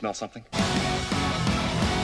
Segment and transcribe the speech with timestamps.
[0.00, 0.42] smell something?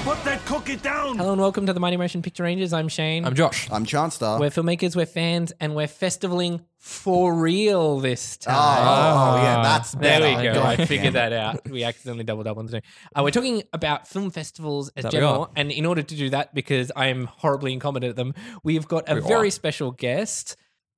[0.05, 1.17] Put that cookie down!
[1.17, 2.73] Hello and welcome to the Mighty Motion Picture Rangers.
[2.75, 3.25] I'm Shane.
[3.25, 3.69] I'm Josh.
[3.73, 4.39] I'm Chanstar.
[4.39, 8.55] we're filmmakers, we're fans, and we're festivaling for real this time.
[8.55, 10.55] Oh, yeah, that's There we go.
[10.55, 11.69] God I figured that out.
[11.69, 12.87] We accidentally doubled up on the two.
[13.17, 15.51] Uh, we're talking about film festivals as That we general, are.
[15.57, 18.87] and in order to do that, because I am horribly incompetent at them, we have
[18.87, 19.51] got a We very are.
[19.51, 20.57] special guest.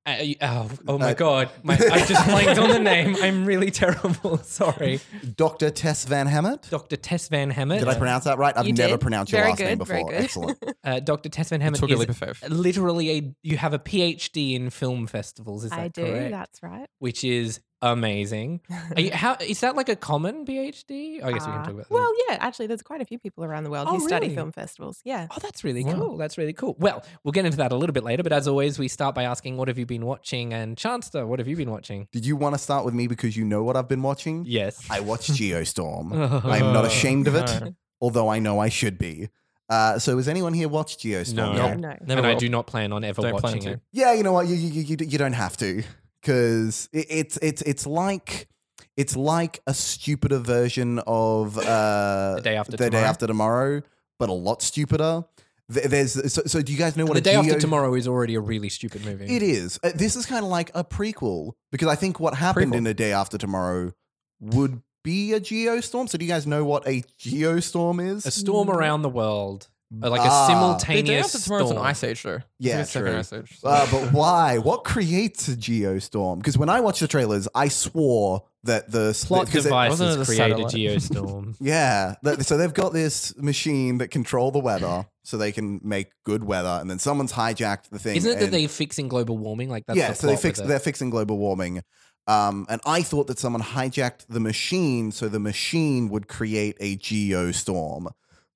[0.09, 1.51] Uh, oh, oh my Uh, god!
[1.63, 3.15] My, I just blanked on the name.
[3.21, 4.39] I'm really terrible.
[4.43, 5.01] Sorry,
[5.37, 5.71] Dr.
[5.71, 6.69] Tess Van Hemert.
[6.71, 6.97] Dr.
[6.97, 7.81] Tess Van Hemert.
[7.81, 8.57] Did I pronounce that right?
[8.57, 9.01] I've You never did.
[9.01, 10.13] pronounced your Very last name good, very before.
[10.13, 10.25] good.
[10.25, 10.65] Excellent.
[10.85, 11.29] Uh, Dr.
[11.29, 12.49] Tess Van Hemert Took a is leap of faith.
[12.49, 13.35] literally a.
[13.43, 15.65] You have a PhD in film festivals.
[15.65, 16.03] Is that I do.
[16.07, 16.31] correct?
[16.31, 16.87] That's right.
[16.99, 18.61] Which is amazing.
[18.97, 21.23] Are you, how is that like a common PhD?
[21.23, 21.89] I guess we can Uh, talk about.
[21.89, 21.91] that.
[21.91, 24.53] Well, yeah, actually, there's quite a few people around the world Oh, who study film
[24.53, 25.01] festivals.
[25.05, 25.27] Yeah.
[25.31, 25.95] Oh, that's really Wow.
[25.95, 26.17] cool.
[26.17, 26.77] That's really cool.
[26.79, 29.25] Well, we'll get into that a little bit later, but as always, we start by
[29.25, 32.09] asking, "What have you been watching?" And Chancellor, what have you been watching?
[32.13, 34.45] Did you want to start with me because you know what I've been watching?
[34.47, 34.85] Yes.
[34.91, 36.13] I watched Geostorm.
[36.45, 39.29] I'm not ashamed of it, although I know I should be.
[39.71, 41.35] Uh, so, has anyone here watched Geostorm?
[41.35, 41.53] No.
[41.55, 41.79] yet?
[41.79, 41.95] No.
[42.07, 43.81] Never and I do not plan on ever Don't watching it.
[43.93, 44.47] Yeah, you know what?
[44.47, 45.83] You you, you, you- you don't have to
[46.29, 48.49] because it, it's it's it's like
[48.97, 53.05] it's like a stupider version of uh, The Day After the day Tomorrow?
[53.07, 53.83] after tomorrow,
[54.19, 55.25] but a lot stupider.
[55.73, 57.95] Th- There's so, so do you guys know what the a day after geo- tomorrow
[57.95, 59.25] is already a really stupid movie.
[59.27, 59.79] It is.
[59.83, 62.77] Uh, this is kind of like a prequel because I think what happened Prequel.
[62.79, 63.93] in a day after tomorrow
[64.41, 66.09] would be a geostorm.
[66.09, 68.25] So do you guys know what a geostorm is?
[68.27, 69.69] A storm around the world,
[70.03, 70.47] Uh, like a Ah.
[70.47, 71.87] The day simultaneous after tomorrow's an storm.
[71.87, 72.35] ice age, though.
[72.35, 73.19] It's Yeah, like a second true.
[73.19, 73.59] ice age.
[73.61, 74.59] so- Uh, but why?
[74.59, 76.39] What creates a geostorm?
[76.39, 80.21] Because when I watched the trailers, I swore that the Plot 'cause it- devices wasn't
[80.21, 80.75] it a create a satellite?
[80.75, 81.55] geostorm.
[81.61, 86.09] Yeah, th- so they've got this machine that control the weather, so they can make
[86.25, 88.17] good weather, and then someone's hijacked the thing.
[88.17, 89.71] Isn't it that and- they're fixing global warming?
[89.71, 90.69] Like that's yeah, the so they plot fix with it.
[90.69, 91.83] they're fixing global warming.
[92.27, 96.99] Um, and I thought that someone hijacked the machine so the machine would create a
[96.99, 98.09] geostorm.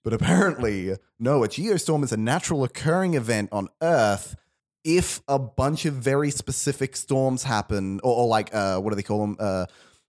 [0.05, 4.37] But apparently, no, a geostorm is a natural occurring event on Earth
[4.85, 9.03] if a bunch of very specific storms happen, or, or like, uh, what do they
[9.03, 9.37] call them?
[9.39, 9.67] Uh,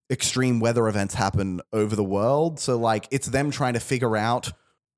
[0.10, 2.60] extreme weather events happen over the world.
[2.60, 4.52] So, like, it's them trying to figure out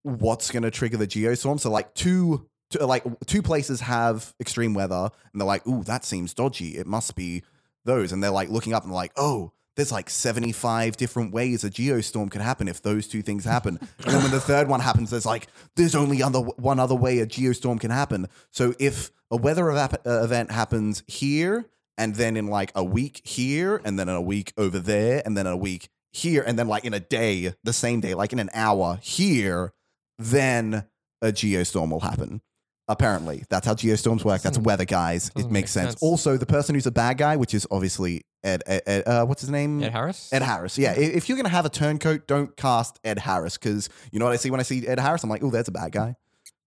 [0.03, 1.59] what's going to trigger the geostorm.
[1.59, 2.47] So, like, two.
[2.71, 6.77] Two, like two places have extreme weather, and they're like, "Ooh, that seems dodgy.
[6.77, 7.43] It must be
[7.83, 11.69] those." And they're like looking up and like, "Oh, there's like 75 different ways a
[11.69, 15.09] geostorm could happen if those two things happen." and then when the third one happens,
[15.09, 19.37] there's like, "There's only other one other way a geostorm can happen." So if a
[19.37, 21.65] weather uh, event happens here,
[21.97, 25.37] and then in like a week here, and then in a week over there, and
[25.37, 28.33] then in a week here, and then like in a day, the same day, like
[28.33, 29.73] in an hour here,
[30.17, 30.85] then
[31.21, 32.41] a geostorm will happen.
[32.87, 34.41] Apparently, that's how geostorms work.
[34.43, 35.29] That's weather, guys.
[35.29, 35.89] It doesn't makes make sense.
[35.93, 36.03] sense.
[36.03, 38.61] Also, the person who's a bad guy, which is obviously Ed.
[38.67, 39.81] Ed, Ed uh, what's his name?
[39.81, 40.31] Ed Harris?
[40.31, 40.77] Ed Harris.
[40.77, 40.91] Yeah.
[40.91, 44.33] i- If you're gonna have a turncoat, don't cast Ed Harris because you know what
[44.33, 45.23] I see when I see Ed Harris.
[45.23, 46.15] I'm like, oh, there's a bad guy.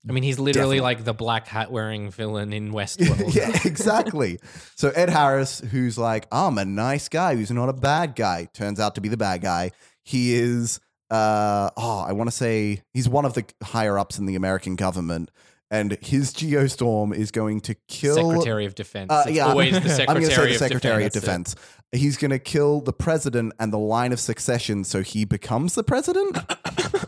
[0.08, 0.80] I mean, he's literally Definitely.
[0.80, 3.34] like the black hat wearing villain in Westworld.
[3.34, 4.38] yeah, exactly.
[4.76, 8.80] So Ed Harris, who's like, I'm a nice guy who's not a bad guy, turns
[8.80, 9.72] out to be the bad guy.
[10.04, 10.80] He is,
[11.10, 14.76] uh, oh, I want to say he's one of the higher ups in the American
[14.76, 15.30] government,
[15.70, 18.14] and his geostorm is going to kill.
[18.14, 19.10] Secretary of Defense.
[19.10, 21.54] Uh, yeah, always the I'm going to say the of Secretary of Defense.
[21.54, 21.74] Defense.
[21.92, 25.82] He's going to kill the president and the line of succession, so he becomes the
[25.82, 26.38] president.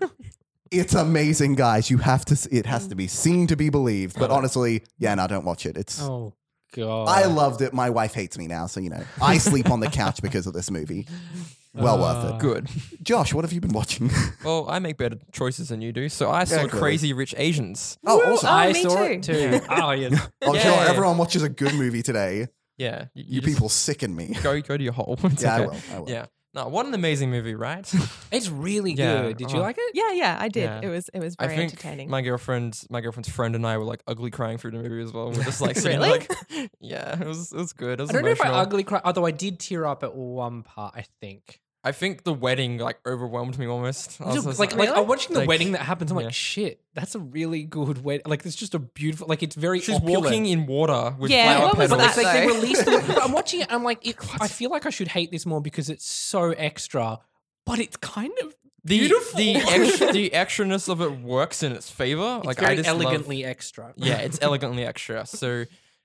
[0.70, 1.90] it's amazing, guys.
[1.90, 2.48] You have to.
[2.50, 4.18] It has to be seen to be believed.
[4.18, 5.76] But honestly, yeah, no, don't watch it.
[5.76, 6.02] It's.
[6.02, 6.34] Oh
[6.72, 7.08] god.
[7.08, 7.72] I loved it.
[7.72, 10.52] My wife hates me now, so you know I sleep on the couch because of
[10.52, 11.06] this movie.
[11.72, 12.40] Well worth Uh, it.
[12.40, 12.68] Good.
[13.02, 14.10] Josh, what have you been watching?
[14.44, 16.08] Well, I make better choices than you do.
[16.08, 16.78] So I saw clearly.
[16.80, 17.98] Crazy Rich Asians.
[18.06, 18.48] oh, awesome!
[18.48, 19.50] Oh, I me saw it too.
[19.50, 19.60] too.
[19.70, 20.28] oh yes.
[20.42, 20.60] I'm Yeah.
[20.62, 22.48] sure everyone watches a good movie today.
[22.78, 23.06] Yeah.
[23.14, 24.34] You, You, just people sicken me.
[24.42, 25.18] Go, go to your hole.
[25.24, 25.66] It's Yeah, I okay.
[25.66, 25.96] will.
[25.96, 26.08] I will.
[26.10, 26.26] Yeah.
[26.52, 27.90] No, what an amazing movie, right?
[28.32, 29.36] It's really Yeah, good.
[29.38, 29.62] Did you oh.
[29.62, 29.90] like it?
[29.94, 30.62] Yeah, yeah, I did.
[30.64, 30.80] Yeah.
[30.84, 32.10] It was it was I very think entertaining.
[32.10, 35.12] my girlfriend, my girlfriend's friend, and I were like ugly crying through the movie as
[35.12, 35.30] well.
[35.32, 36.20] We're just like sitting Really?
[36.20, 36.30] like,
[36.80, 37.98] yeah, it was it was good.
[37.98, 38.60] It was I don't know if I emotional.
[38.66, 40.94] ugly cry, although I did tear up at one part.
[40.96, 41.60] I think.
[41.82, 44.20] I think the wedding like overwhelmed me almost.
[44.20, 46.10] I was Just, just like, like, I'm watching the Like, wedding that happens.
[46.10, 46.24] I'm yeah.
[46.26, 48.24] like, shit, that's a really good wedding.
[48.26, 49.28] Like, it's just a beautiful.
[49.28, 49.80] Like, it's very.
[49.80, 50.24] she's opulent.
[50.24, 52.16] walking in water with Yeah, flower what was But petals.
[52.16, 52.54] it's that, like they though?
[52.60, 53.04] released the.
[53.14, 53.68] but I'm watching it.
[53.72, 57.18] I'm like, it, I feel like I should hate this more because it's so extra,
[57.64, 58.54] but it's kind of
[58.84, 59.38] the beautiful.
[59.38, 62.36] the extra, the extraness of it works in its favor.
[62.38, 63.94] it's like very I just love- elegantly extra.
[63.96, 65.24] yeah, it's elegantly extra.
[65.24, 65.64] So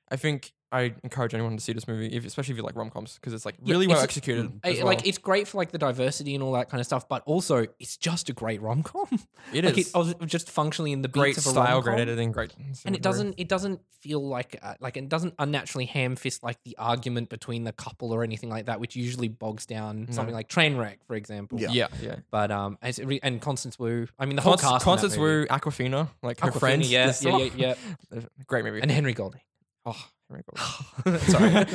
[0.09, 2.89] I think I encourage anyone to see this movie, if, especially if you like rom
[2.89, 4.51] coms, because it's like Yeah, really well it's- executed.
[4.63, 4.87] I- as well.
[4.87, 7.65] Like it's great for like the diversity and all that kind of stuff, but also
[7.79, 9.07] it's just a great rom com.
[9.53, 9.87] It like is.
[9.87, 11.93] It, oh, just functionally in the great beats of a style, rom-com.
[11.95, 12.53] great editing, great.
[12.85, 16.61] and it doesn't it doesn't feel like uh, like it doesn't unnaturally ham fist like
[16.63, 20.47] the argument between the couple or anything like that which usually bogs down something like
[20.47, 21.69] Trainwreck for example Yeah.
[21.71, 22.15] Yeah, yeah.
[22.29, 24.77] but um as it re- and Constance Wu I mean the whole Constance, cast in
[24.77, 25.39] that Constance movie.
[25.41, 26.91] Wu, Awkwafina, like her Awkwafina, friends.
[26.91, 27.73] yeah, this- yeah, yeah,
[28.15, 28.81] oh, Great movie.
[28.81, 29.41] and Henry Golding
[29.87, 30.14] oh, Henry Golding.
[31.27, 31.65] sorry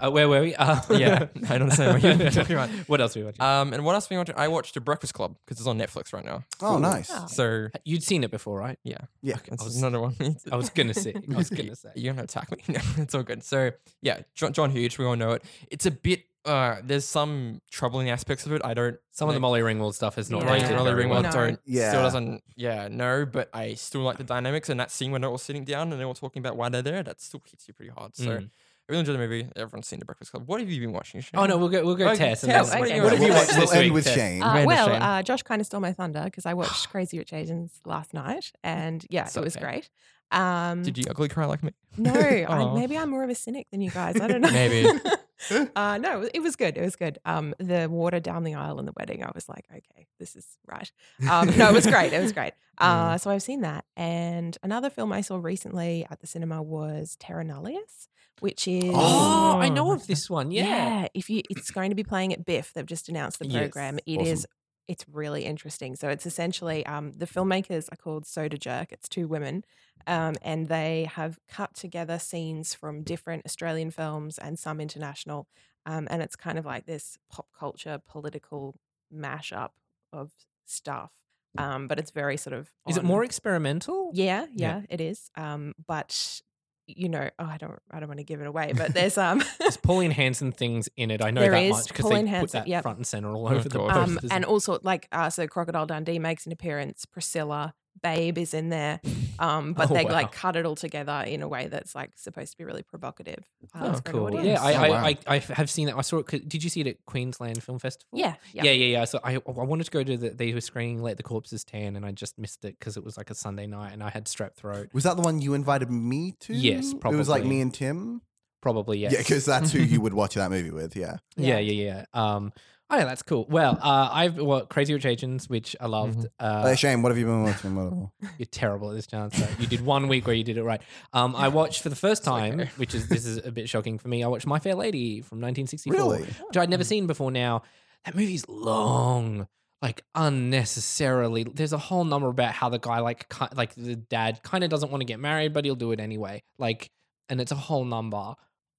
[0.00, 2.70] uh, where were we uh, yeah, I don't understand what you're talking about.
[2.88, 4.34] what else were you watching Um, and what else we watching?
[4.36, 6.42] I watched The Breakfast Club because it's on Netflix right now.
[6.60, 7.10] Oh, nice.
[7.12, 7.26] Oh.
[7.28, 9.36] So you'd seen it before right yeah, Yeah.
[9.46, 10.16] it's was- another one.
[10.50, 12.58] I was gonna say I was gonna say You're gonna attack me.
[12.68, 13.42] No, it's all good.
[13.44, 13.70] So
[14.02, 15.44] yeah, John, John Hughes, we all know it.
[15.70, 16.24] It's a bit.
[16.44, 18.60] Uh, there's some troubling aspects of it.
[18.64, 18.98] I don't.
[19.12, 20.52] some of the Molly Ringwald stuff is not Yeah.
[20.52, 21.22] rated Molly very Ringwald.
[21.22, 21.30] No.
[21.30, 21.88] don't Yeah.
[21.90, 25.30] still doesn't yeah no but I still like the dynamics and that scene when they're
[25.30, 27.74] all sitting down and they're all talking about why they're there that still hits you
[27.74, 28.50] pretty hard so Mm.
[28.88, 31.20] I really enjoyed the movie everyone's seen the Breakfast Club what have you been watching
[31.20, 31.30] Shane?
[31.40, 33.02] oh no we'll go we'll go Okay, Tess and Tess, then- what what, do you
[33.08, 33.36] have you watch?
[33.38, 34.14] watched We'll this end week with Tess?
[34.14, 34.42] Shane.
[34.42, 35.02] Uh, Amanda well, Shane.
[35.02, 38.52] uh, Josh kind of stole my thunder because I watched Crazy Rich Asians last night,
[38.62, 39.64] and yeah, So it was okay.
[39.64, 39.90] great.
[40.32, 42.74] Um, did you ugly cry like me No, I, Aw.
[42.74, 44.20] maybe I'm more of a cynic than you guys.
[44.20, 44.50] I don't know.
[44.50, 44.86] Maybe.
[45.76, 46.76] uh, no, it was good.
[46.76, 47.18] It was good.
[47.24, 50.46] Um, the water down the aisle in the wedding, I was like, okay, this is
[50.66, 50.90] right.
[51.30, 52.12] Um, no, it was great.
[52.12, 52.52] It was great.
[52.76, 53.84] Uh, so I've seen that.
[53.96, 58.08] And another film I saw recently at the cinema was Terror Nullius,
[58.40, 62.04] which is oh I know of this one yeah, if you, it's going to be
[62.04, 62.72] playing at BIFF.
[62.72, 63.98] They've just announced the Yes, program.
[64.06, 64.40] It is.
[64.40, 64.50] awesome.
[64.86, 65.96] It's really interesting.
[65.96, 68.92] So it's essentially um, the filmmakers are called Soda Jerk.
[68.92, 69.64] It's two women,
[70.06, 75.46] um, and they have cut together scenes from different Australian films and some international,
[75.86, 78.74] um, and it's kind of like this pop culture political
[79.10, 79.70] mashup
[80.12, 80.32] of
[80.66, 81.12] stuff.
[81.56, 82.70] Um, but it's very sort of.
[82.88, 84.80] is it more experimental yeah, Yeah.
[84.80, 85.30] yeah, it is.
[85.36, 86.40] Um, but
[86.86, 89.42] you know, oh, I don't, I don't want to give it away, but there's um,
[89.58, 91.22] There's Pauline Hanson things in it.
[91.22, 92.82] I know There that is much because Pauline they put Hanson, that yep.
[92.82, 94.24] front and center all Oh, over the posters.
[94.24, 97.04] um, and also like uh, so Crocodile Dundee makes an appearance.
[97.06, 99.00] Priscilla, Babe is in there,
[99.38, 100.12] um, but Oh, they wow.
[100.12, 103.44] like cut it all together in a way that's like supposed to be really provocative.
[103.74, 104.24] uh, Oh, for cool.
[104.26, 104.46] audience.
[104.46, 105.04] Yeah, I, Oh, I, wow.
[105.06, 105.96] I, I have seen that.
[105.96, 106.48] I saw it.
[106.48, 108.08] Did you see it at Queensland Film Festival?
[108.12, 108.64] yeah, yeah.
[108.64, 109.04] Yeah, yeah, yeah.
[109.04, 111.96] So I, I wanted to go to the, they were screening Let the Corpses Tan
[111.96, 114.26] and I just missed it because it was like a Sunday night and I had
[114.26, 114.88] strep throat.
[114.92, 116.52] Was that the one you invited me to?
[116.54, 117.16] Yes, probably.
[117.16, 118.20] It was like me and Tim.
[118.60, 119.12] Probably, yes.
[119.12, 120.96] Yeah, because that's who you would watch that movie with.
[120.96, 121.16] Yeah.
[121.36, 121.72] yeah, Yeah.
[121.72, 122.34] yeah, yeah.
[122.34, 122.52] Um,
[122.94, 123.46] oh, yeah, that's cool.
[123.48, 126.26] Well, uh, I've well, Crazy Rich Asians, which I loved.
[126.40, 127.74] Uh, Uh, Shane, what have you been watching?
[127.76, 129.36] What- You're terrible at this chance.
[129.36, 130.80] So you did one week where you did it right.
[131.12, 132.70] Um, I watched for the first time, okay.
[132.76, 134.22] which is this is a bit shocking for me.
[134.24, 136.22] I watched My Fair Lady from 1964, Really?
[136.22, 137.30] which I'd never seen before.
[137.30, 137.62] Now
[138.04, 139.46] that movie's long,
[139.82, 141.44] like unnecessarily.
[141.44, 144.90] There's a whole number about how the guy, like, like the dad, kind of doesn't
[144.90, 146.42] want to get married, but he'll do it anyway.
[146.58, 146.90] Like,
[147.28, 148.34] and it's a whole number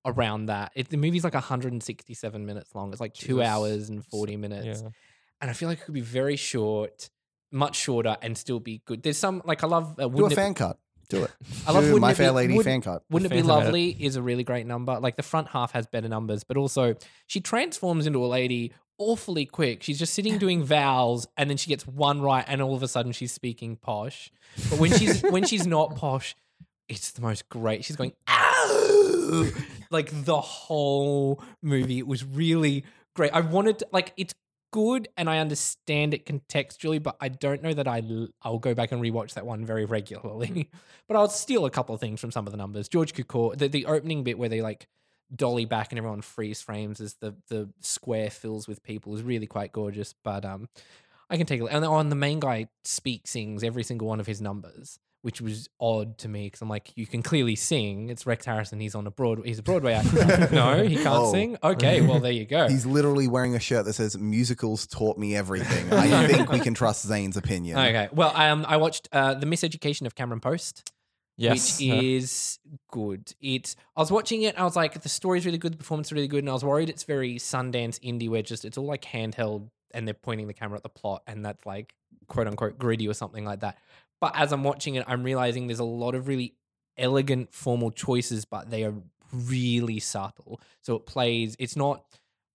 [0.05, 0.71] around that.
[0.75, 2.91] It, the movie's like 167 minutes long.
[2.91, 4.89] It's like two hours and 40 minutes yeah
[5.41, 7.09] and I feel like it could be very short,
[7.51, 9.03] much shorter, and still be good.
[9.03, 9.91] There's some like I love.
[9.91, 10.79] Uh, Do a wouldn't it, fan cut.
[11.09, 11.31] Do it.
[11.67, 13.03] I love Do My It Be- Fair Lady Would- fan cut.
[13.09, 13.65] wouldn't it be Phantom Edit.
[13.65, 13.89] lovely?
[13.99, 14.97] Is a really great number.
[14.97, 16.95] Like the front half has better numbers, but also
[17.27, 19.83] she transforms into a lady awfully quick.
[19.83, 22.87] She's just sitting doing vowels, and then she gets one right, and all of a
[22.87, 24.31] sudden she's speaking posh.
[24.69, 26.33] But when she's when she's not posh,
[26.87, 27.83] it's the most great.
[27.83, 29.51] She's going ow
[29.95, 31.97] like the whole movie.
[31.97, 32.83] It was really
[33.15, 33.31] great.
[33.33, 34.33] I wanted to, like it's
[34.71, 38.73] good and I understand it contextually, but I don't know that I l- I'll go
[38.73, 40.69] back and rewatch that one very regularly.
[41.07, 42.89] but I'll steal a couple of things from some of the numbers.
[42.89, 44.87] George Cukor, the, the opening bit where they like
[45.33, 49.47] dolly back and everyone freeze frames as the the square fills with people is really
[49.47, 50.13] quite gorgeous.
[50.23, 50.67] But um,
[51.29, 54.27] I can take a and on the main guy speaks sings every single one of
[54.27, 54.99] his numbers.
[55.25, 58.09] Which was odd to me because I'm like, you can clearly sing.
[58.11, 58.79] It's Rex Harrison.
[58.79, 59.47] He's on a Broadway.
[59.47, 60.49] He's a Broadway actor.
[60.53, 61.31] no, he can't Oh.
[61.31, 61.57] sing.
[61.63, 62.67] Okay, well there you go.
[62.69, 66.75] He's literally wearing a shirt that says "Musicals taught me everything." I think we can
[66.75, 67.79] trust Zane's opinion.
[67.79, 68.07] Okay.
[68.13, 70.91] Well, um, I watched uh, the Miseducation of Cameron Post,
[71.37, 72.59] yes which is
[72.91, 73.33] good.
[73.41, 73.75] It.
[73.97, 74.59] I was watching it.
[74.59, 76.63] I was like, the story's really good, the performance is really good, and I was
[76.63, 80.53] worried it's very Sundance indie, where just it's all like handheld and they're pointing the
[80.53, 81.95] camera at the plot, and that's like
[82.27, 83.77] quote unquote gritty or something like that.
[84.21, 86.55] But as I'm watching it, I'm realizing there's a lot of really
[86.97, 88.93] elegant formal choices, but they are
[89.31, 90.61] really subtle.
[90.81, 91.55] So it plays.
[91.59, 92.03] It's not.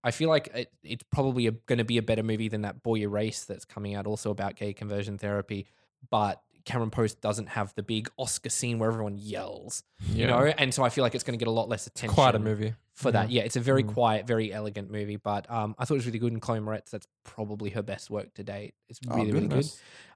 [0.03, 3.01] I feel like it, it's probably going to be a better movie than that Boy
[3.01, 5.67] Erased that's coming out, also about gay conversion therapy.
[6.09, 10.73] But Cameron Post doesn't have the big Oscar scene where everyone yells, you know, and
[10.73, 12.15] so I feel like it's going to get a lot less attention.
[12.15, 13.31] quite a movie for that.
[13.31, 13.93] Yeah, it's a very Mm.
[13.95, 16.33] quiet, very elegant movie, but um, I thought it was really good.
[16.33, 18.75] And Chloe Moretz, that's probably her best work to date.
[18.89, 19.67] It's Oh, really, really good.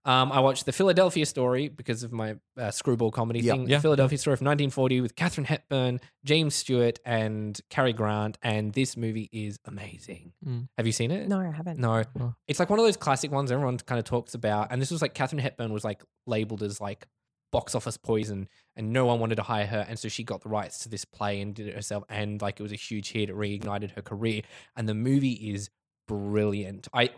[0.07, 3.53] Um, I watched the Philadelphia Story because of my uh, screwball comedy Yeah.
[3.55, 3.69] thing.
[3.71, 3.81] Yeah.
[3.81, 8.37] Philadelphia Story from 1940 with Katharine Hepburn, James Stewart, and Cary Grant.
[8.43, 10.33] And this movie is amazing.
[10.47, 10.69] Mm.
[10.76, 11.26] Have you seen it?
[11.26, 11.79] No, I haven't.
[11.81, 12.03] No.
[12.21, 12.35] Oh.
[12.47, 14.69] It's like one of those classic ones everyone kind of talks about.
[14.71, 17.07] And this was like Katharine Hepburn was like labeled as like
[17.54, 19.87] box office poison and no one wanted to hire her.
[19.88, 22.04] And so she got the rights to this play and did it herself.
[22.08, 23.30] And like it was a huge hit.
[23.30, 24.42] It reignited her career.
[24.76, 25.70] And the movie is
[26.08, 26.88] brilliant.
[26.92, 27.11] I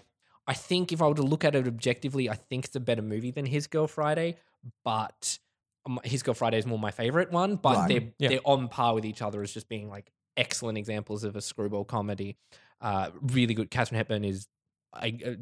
[0.46, 3.02] I think if I were to look at it objectively, I think it's a better
[3.02, 4.36] movie than His Girl Friday,
[4.84, 5.38] but
[5.86, 7.56] um, His Girl Friday is more my favorite one.
[7.56, 7.88] But Right.
[7.88, 8.28] they're Yeah.
[8.30, 11.84] they're on par with each other as just being like excellent examples of a screwball
[11.84, 12.36] comedy.
[12.80, 13.70] Uh, really good.
[13.70, 14.46] Katharine Hepburn is,
[14.94, 15.34] I, uh,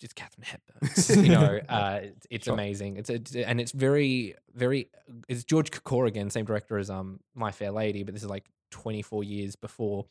[0.00, 1.24] just Katharine Hepburn.
[1.24, 2.54] you know, uh, it's, it's Sure.
[2.54, 2.96] amazing.
[2.96, 4.88] It's, it's and it's very very.
[5.28, 8.44] It's George Cukor again, same director as um My Fair Lady, but this is like
[8.72, 10.06] 24 years before,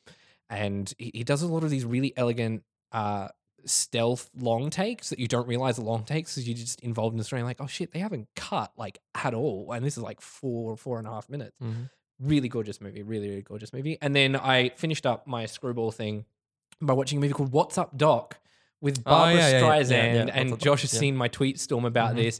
[0.50, 2.64] and he, he does a lot of these really elegant.
[2.92, 3.28] Uh,
[3.66, 7.18] stealth long takes that you don't realize are long takes because you're just involved in
[7.18, 10.22] the story like oh shit they haven't cut like at all and this is like
[10.22, 11.90] four four and a half minutes Mhm.
[12.22, 16.24] really gorgeous movie really really gorgeous movie and then i finished up my screwball thing
[16.80, 18.38] by watching a movie called what's up doc
[18.82, 21.86] with Oh, barbara yeah, yeah, streisand yeah, yeah, and josh has seen my tweet storm
[21.86, 22.18] about Mhm.
[22.18, 22.40] this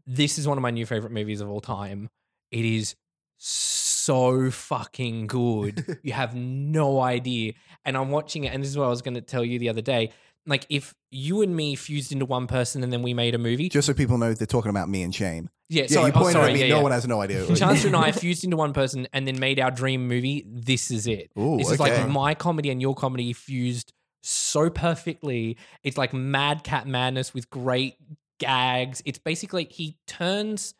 [0.06, 2.08] this is one of my new favorite movies of all time
[2.50, 2.94] it is
[3.38, 7.52] so fucking good you have no idea
[7.84, 9.68] and i'm watching it and this is what i was going to tell you the
[9.68, 10.10] other day
[10.46, 13.68] like if you and me fused into one person and then we made a movie
[13.70, 15.48] Just so people know, they're talking about me and Shane.
[15.70, 16.68] yeah, Yeah, sorry, you oh, sorry, at me.
[16.68, 17.46] no one has no idea.
[17.56, 20.44] Chancellor and I fused into one person and then made our dream movie.
[20.46, 21.30] This is it.
[21.38, 23.94] Ooh, this is like my comedy and your comedy fused
[24.24, 25.56] so perfectly.
[25.82, 27.96] It's like mad cat madness with great
[28.38, 29.02] gags.
[29.04, 30.74] It's basically he turns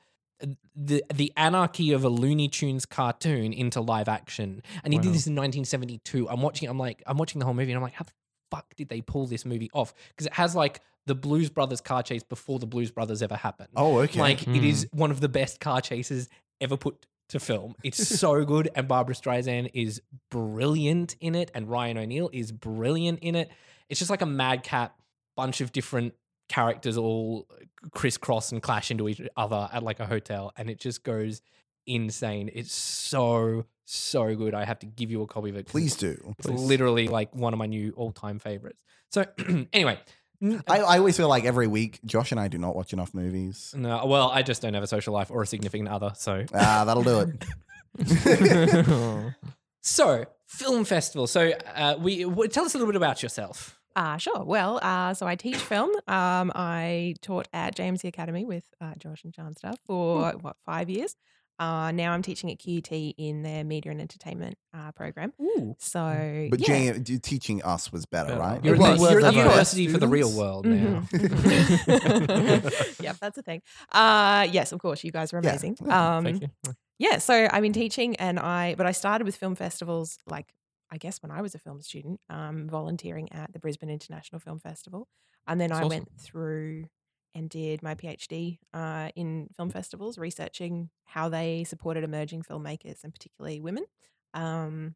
[0.74, 4.62] the the anarchy of a Looney Tunes cartoon into live action.
[4.82, 5.04] And he Wow.
[5.04, 6.28] did this in 1972.
[6.28, 6.68] I'm watching.
[6.68, 8.12] I'm like, I'm watching the whole movie, and I'm like, how the
[8.50, 9.94] fuck did they pull this movie off?
[10.10, 13.68] Because it has like the Blues Brothers car chase before the Blues Brothers ever happened.
[13.76, 14.18] Oh, okay.
[14.18, 14.98] Like it is hmm.
[14.98, 16.28] one of the best car chases
[16.60, 17.74] ever put to film.
[17.82, 23.20] It's so good, and Barbra Streisand is brilliant in it, and Ryan O'Neal is brilliant
[23.20, 23.50] in it.
[23.88, 24.96] It's just like a madcap
[25.36, 26.14] bunch of different
[26.48, 27.48] characters all
[27.92, 31.40] crisscross and clash into each other at like a hotel, and it just goes
[31.86, 32.50] insane.
[32.52, 34.54] It's so so good.
[34.54, 35.66] I have to give you a copy of it.
[35.66, 36.34] Please do.
[36.38, 38.78] It's literally like one of my new all time favorites.
[39.10, 39.24] So
[39.72, 39.98] anyway.
[40.44, 43.12] N- I, I always feel like every week, Josh and I do not watch enough
[43.14, 43.74] movies.
[43.76, 46.84] no, well, I just don't have a social life or a significant other, so Ah,
[46.84, 47.44] that'll do it.
[49.86, 51.26] So, film festival.
[51.26, 53.78] So, uh, we w- tell us a little bit about yourself.
[53.94, 54.42] Uh, sure.
[54.42, 55.90] Well, uh, so I teach film.
[56.08, 60.88] Um, I taught at James JMC Academy with uh, Josh and Chancellor for what five
[60.88, 61.16] years.
[61.58, 65.32] Uh, now I'm teaching at QUT in their media and entertainment uh, program.
[65.40, 66.92] Ooh, So, But yeah.
[66.94, 68.40] Jane, teaching us was better, Better.
[68.40, 68.64] right?
[68.64, 71.02] you're, It at was the, you're the the university for the real world now.
[71.12, 72.98] Mhm.
[73.02, 73.62] yep, that's a thing.
[73.92, 75.76] Uh, yes, of course, you guys are amazing.
[75.84, 76.48] Yeah, Um, Thank you.
[76.98, 80.52] yeah, so I've been teaching, and I but I started with film festivals like
[80.90, 84.58] I guess when I was a film student, um, volunteering at the Brisbane International Film
[84.58, 85.08] Festival,
[85.46, 85.88] and then That's I awesome.
[85.90, 86.84] went through
[87.34, 93.12] and did my PhD uh, in film festivals, researching how they supported emerging filmmakers and
[93.12, 93.84] particularly women.
[94.34, 94.94] Um,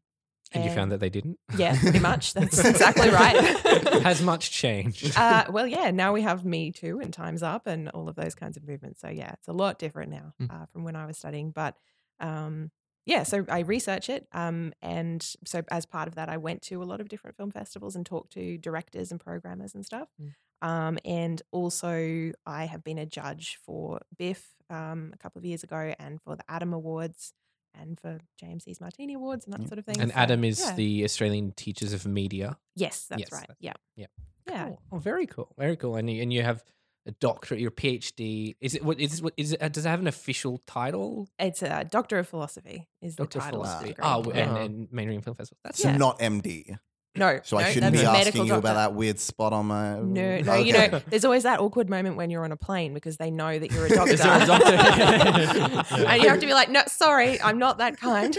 [0.51, 1.37] and you found that they didn't?
[1.57, 2.33] yeah, pretty much.
[2.35, 3.35] That's exactly right.
[4.03, 5.15] Has much changed?
[5.15, 8.33] uh, well, yeah, now we have Me Too and Time's Up and all of those
[8.33, 9.01] kinds of movements.
[9.01, 10.49] So yeah, it's a lot different now Mm.
[10.51, 11.51] uh, from when I was studying.
[11.51, 11.75] But
[12.19, 12.71] um,
[13.05, 16.81] yeah, so I research it, um, and so as part of that, I went to
[16.81, 20.07] a lot of different film festivals and talked to directors and programmers and stuff.
[20.21, 20.33] Mm.
[20.61, 25.63] Um, and also, I have been a judge for BIFF um, a couple of years
[25.63, 27.33] ago, and for the ATOM Awards,
[27.79, 29.67] and for JMC's Martini Awards and that Mm.
[29.69, 29.99] sort of thing.
[30.01, 30.75] and So, Adam is yeah.
[30.75, 32.57] the Australian Teachers of Media.
[32.75, 33.47] yes, that's Yes, right.
[33.47, 34.07] that- Yeah, yeah.
[34.47, 34.65] yeah.
[34.65, 34.81] Cool.
[34.91, 35.53] Oh, very cool.
[35.57, 35.95] Very cool.
[35.95, 36.63] And you, and you have
[37.05, 38.55] a doctorate, your PhD.
[38.59, 41.29] Is it what is it, what is it does it have an official title?
[41.39, 43.61] It's a Doctor of Philosophy is the Doctor of title.
[43.61, 43.89] of Philosophy.
[43.89, 44.03] degree.
[44.05, 45.59] Oh, and, and mainstream film festival.
[45.63, 45.97] That's So Yeah.
[45.97, 46.77] not MD.
[47.15, 49.65] No, So I no, shouldn't that's be asking medical you about that weird spot on
[49.65, 49.95] my.
[49.99, 50.61] No, no, Okay.
[50.61, 53.57] you know, there's always that awkward moment when you're on a plane because they know
[53.57, 54.13] that you're a doctor.
[54.13, 55.95] Is there a doctor?
[56.07, 58.35] and you have to be like, no, sorry, I'm not that kind.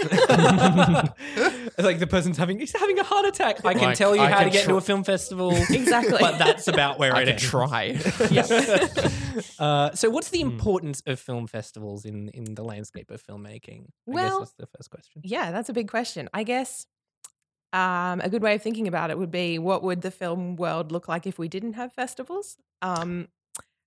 [1.79, 3.65] like the person's having he's having a heart attack.
[3.65, 5.51] I can Like, tell you I how to get into tr- a film festival.
[5.71, 6.19] Exactly.
[6.21, 7.43] But that's about where I it could ends.
[7.45, 7.99] try.
[9.59, 10.49] uh, so, what's the Hmm.
[10.51, 13.81] importance of film festivals in in the landscape of filmmaking?
[13.81, 15.23] I guess Well, that's the first question.
[15.25, 16.29] yeah, that's a big question.
[16.33, 16.87] I guess
[17.73, 20.91] um, a good way of thinking about it would be what would the film world
[20.91, 22.57] look like if we didn't have festivals?
[22.83, 23.29] Um,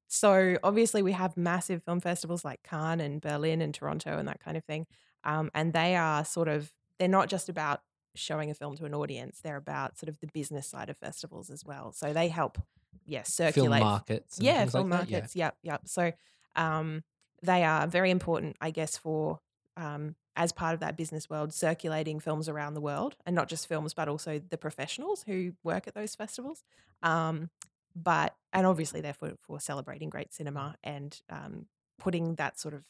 [0.07, 4.39] so obviously we have massive film festivals like Cannes and Berlin and Toronto and that
[4.39, 4.85] kind of thing,
[5.23, 7.81] um, and they are sort of they're not just about
[8.15, 9.39] showing a film to an audience.
[9.43, 11.91] They're about sort of the business side of festivals as well.
[11.91, 12.59] So they help,
[13.05, 14.37] yeah, Film circulate markets.
[14.37, 15.17] and yeah, film like that, yeah.
[15.17, 15.35] markets.
[15.35, 15.81] Yep, yep.
[15.85, 16.11] So
[16.55, 17.03] um,
[17.41, 19.39] they are very important, I guess, for
[19.75, 23.67] um, as part of that business world, circulating films around the world, and not just
[23.67, 26.63] films, but also the professionals who work at those festivals.
[27.01, 27.49] Um,
[27.95, 31.67] but and obviously, they're for, for celebrating great cinema and um,
[31.99, 32.83] putting that sort of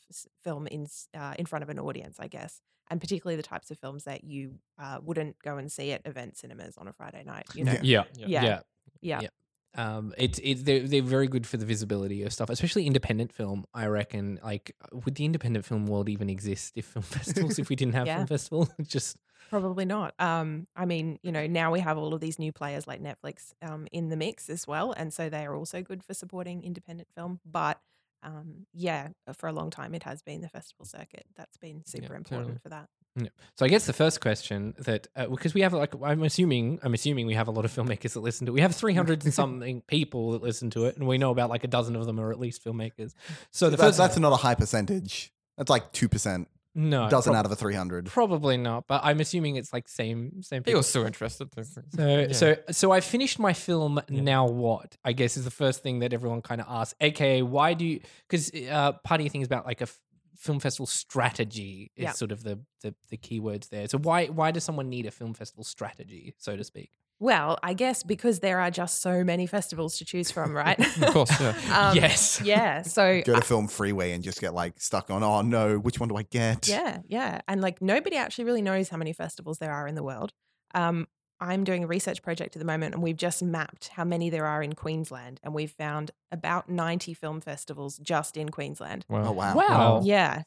[0.44, 2.62] film in uh, in front of an audience, I guess.
[2.90, 6.38] And particularly the types of films that you uh, wouldn't go and see at event
[6.38, 7.46] cinemas on a Friday night.
[7.56, 8.04] You know, Yeah.
[8.14, 8.28] Yeah.
[8.28, 8.60] yeah, Yeah.
[9.02, 9.22] yeah.
[9.22, 9.28] Yeah.
[9.76, 13.66] Um, it's it, they're, they're very good for the visibility of stuff, especially independent film.
[13.74, 17.58] I reckon, like, would the independent film world even exist if film festivals?
[17.60, 18.16] if we didn't have Yeah.
[18.16, 19.18] film festivals, just
[19.50, 20.16] Probably not.
[20.20, 23.54] Um, I mean, you know, now we have all of these new players like Netflix
[23.62, 27.10] um, in the mix as well, and so they are also good for supporting independent
[27.16, 27.40] film.
[27.46, 27.80] But
[28.24, 32.16] um, yeah, for a long time, it has been the festival circuit that's been super
[32.16, 32.60] important totally.
[32.64, 32.90] for that.
[33.16, 33.28] Yeah.
[33.58, 36.94] So I guess the first question that uh, because we have like I'm assuming I'm
[36.96, 38.56] assuming we have a lot of filmmakers that listen to it.
[38.56, 41.64] We have 300 and something people that listen to it, and we know about like
[41.64, 43.14] a dozen of them are at least filmmakers.
[43.52, 45.32] So the that's, first that's not a high percentage.
[45.58, 48.08] That's like two percent, no dozen prob- out of a three hundred.
[48.08, 50.80] Probably not, but I'm assuming it's like same same He people.
[50.80, 51.50] was so interested.
[51.54, 52.32] So Yeah.
[52.32, 54.02] so so I finished my film.
[54.10, 54.98] Now what?
[55.06, 56.96] I guess is the first thing that everyone kind of asks.
[57.00, 58.00] AKA, why do you?
[58.28, 60.00] Because uh, part of your thing is about like a f-
[60.38, 62.12] film festival strategy is Yeah.
[62.12, 63.88] sort of the, the the keywords there.
[63.88, 66.92] So why why does someone need a film festival strategy, so to speak?
[67.20, 70.78] Well, I guess because there are just so many festivals to choose from, right?
[71.02, 71.56] of course, yeah.
[71.90, 72.42] Um, Yes.
[72.44, 72.82] Yeah.
[72.82, 75.24] So Go to Film Freeway and just get like stuck on.
[75.24, 76.68] Oh no, which one do I get?
[76.68, 77.40] Yeah, yeah.
[77.48, 80.34] And like nobody actually really knows how many festivals there are in the world.
[80.76, 81.08] Um,
[81.40, 84.46] I'm doing a research project at the moment, and we've just mapped how many there
[84.46, 89.06] are in Queensland, and we've found about 90 film festivals just in Queensland.
[89.10, 89.56] Oh wow.
[89.56, 90.02] Wow.
[90.04, 90.44] Yeah.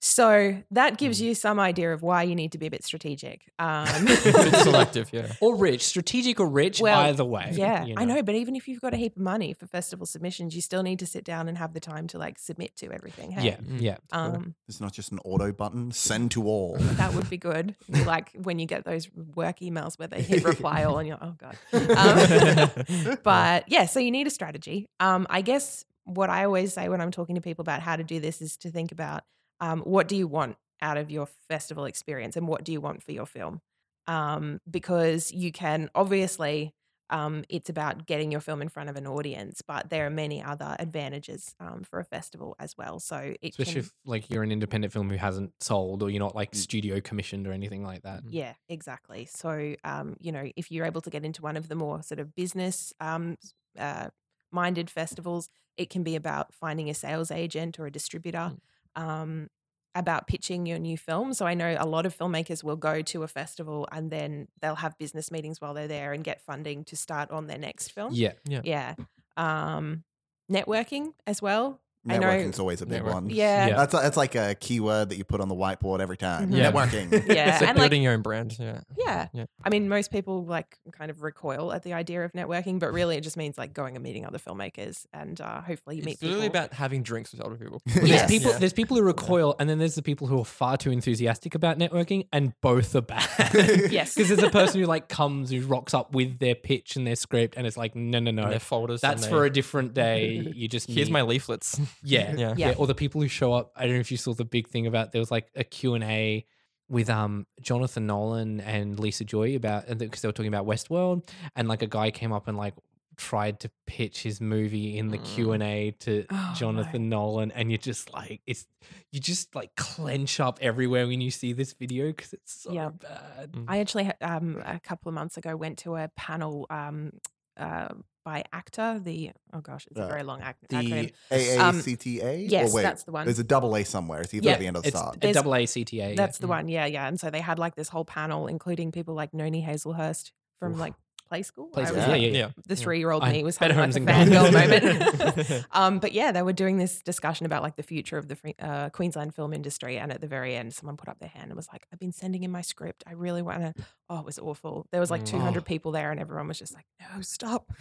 [0.00, 1.24] So that gives Mm.
[1.24, 3.50] you some idea of why you need to be a bit strategic.
[3.58, 5.32] Um, a bit selective, yeah.
[5.40, 7.50] Or rich, strategic or rich, Well, either way.
[7.54, 10.06] yeah, you I know, but even if you've got a heap of money for festival
[10.06, 12.92] submissions, you still need to sit down and have the time to like submit to
[12.92, 13.32] everything.
[13.32, 13.46] Hey?
[13.46, 13.80] Yeah, Mm.
[13.80, 13.96] yeah.
[14.12, 15.90] Um, There's not just an auto button.
[15.92, 16.76] Send to all.
[16.78, 17.74] That would be good.
[18.06, 21.34] like when you get those work emails where they hit reply all and you're, oh
[21.38, 21.56] God.
[21.72, 24.88] Um, but yeah, so you need a strategy.
[25.00, 28.04] Um, I guess what I always say when I'm talking to people about how to
[28.04, 29.24] do this is to think about
[29.60, 33.02] um, what do you want out of your festival experience and what do you want
[33.02, 33.60] for your film?
[34.06, 36.74] Um, because you can obviously,
[37.10, 40.42] um, it's about getting your film in front of an audience, but there are many
[40.42, 43.00] other advantages um, for a festival as well.
[43.00, 46.20] So it Especially can, if like you're an independent film who hasn't sold or you're
[46.20, 48.22] not like studio commissioned or anything like that.
[48.28, 49.26] Yeah, exactly.
[49.26, 52.20] So, um, you know, if you're able to get into one of the more sort
[52.20, 53.38] of business um,
[53.78, 54.08] uh,
[54.52, 58.52] minded festivals, it can be about finding a sales agent or a distributor,
[58.96, 59.48] um,
[59.94, 61.32] about pitching your new film.
[61.32, 64.74] So, I know a lot of filmmakers will go to a festival and then they'll
[64.74, 68.12] have business meetings while they're there and get funding to start on their next film.
[68.46, 68.60] Yeah.
[68.64, 68.94] Yeah.
[69.36, 70.04] Um,
[70.50, 71.80] networking as well.
[72.08, 73.14] I know- Networking's always a big Network.
[73.14, 73.30] one.
[73.30, 73.66] Yeah.
[73.68, 73.76] Yeah.
[73.76, 76.50] That's that's like a keyword that you put on the whiteboard every time.
[76.50, 76.56] Mhm.
[76.56, 76.70] Yeah.
[76.72, 77.26] Networking.
[77.36, 77.58] Yeah.
[77.58, 78.80] So and like building your own brand, yeah.
[78.96, 79.28] Yeah.
[79.32, 79.44] Yeah.
[79.64, 83.16] I mean, most people like kind of recoil at the idea of networking, but really
[83.16, 86.12] it just means like going and meeting other filmmakers and uh, hopefully you meet people.
[86.12, 86.58] It's literally people.
[86.60, 87.82] about having drinks with other people.
[88.06, 88.20] Yes.
[88.20, 88.52] There's people.
[88.52, 88.58] Yeah.
[88.58, 91.78] There's people who recoil, and then there's the people who are far too enthusiastic about
[91.78, 93.26] networking, and both are bad.
[93.90, 94.14] Yes.
[94.14, 97.16] because there's a person who like comes, who rocks up with their pitch and their
[97.16, 99.02] script, and it's like, no, no, and no, their folders.
[99.02, 100.26] and that's they- for a different day.
[100.54, 101.80] You just Here's need- my leaflets.
[102.02, 102.54] Yeah, Yeah.
[102.56, 102.74] yeah, Yeah.
[102.78, 103.72] Or the people who show up.
[103.76, 105.94] I don't know if you saw the big thing about there was like a Q
[105.94, 106.44] and A
[106.88, 111.68] with um Jonathan Nolan and Lisa Joy about because they were talking about Westworld, and
[111.68, 112.74] like a guy came up and like
[113.18, 117.70] tried to pitch his movie in the Q and A to Oh, Jonathan Nolan, and
[117.70, 118.66] you're just like it's
[119.10, 122.90] you just like clench up everywhere when you see this video because it's so Yeah.
[122.90, 123.54] bad.
[123.66, 127.12] I actually, ha- um, a couple of months ago, went to a panel um,
[127.56, 127.88] uh,
[128.24, 131.12] by ACTA, the, oh gosh, it's a very long ac- The acronym.
[131.30, 132.50] AACTA.
[132.50, 133.24] yes, or wait, that's the one.
[133.24, 134.20] There's a double A somewhere.
[134.22, 135.16] It's either Yeah, at the end or the It's start.
[135.16, 136.10] a There's- double A CTA.
[136.10, 136.14] yeah.
[136.16, 136.68] That's the one.
[136.68, 137.06] Yeah, yeah.
[137.06, 140.78] And so they had like this whole panel, including people like Noni Hazlehurst from Oof.
[140.80, 140.94] like
[141.28, 141.66] Play School.
[141.68, 142.38] Play School, was yeah, like- yeah, yeah.
[142.38, 142.50] yeah.
[142.66, 145.66] The three year old me was Better having like a Homes and fangirl moment.
[145.72, 148.54] um, but yeah, they were doing this discussion about like the future of the free,
[148.60, 149.98] uh, Queensland film industry.
[149.98, 152.12] And at the very end, someone put up their hand and was like, I've been
[152.12, 153.02] sending in my script.
[153.06, 153.74] I really want to.
[154.08, 154.86] Oh, it was awful.
[154.92, 155.30] There was like Mm.
[155.30, 157.72] 200 people there, and everyone was just like, no, stop.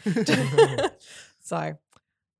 [1.41, 1.77] so,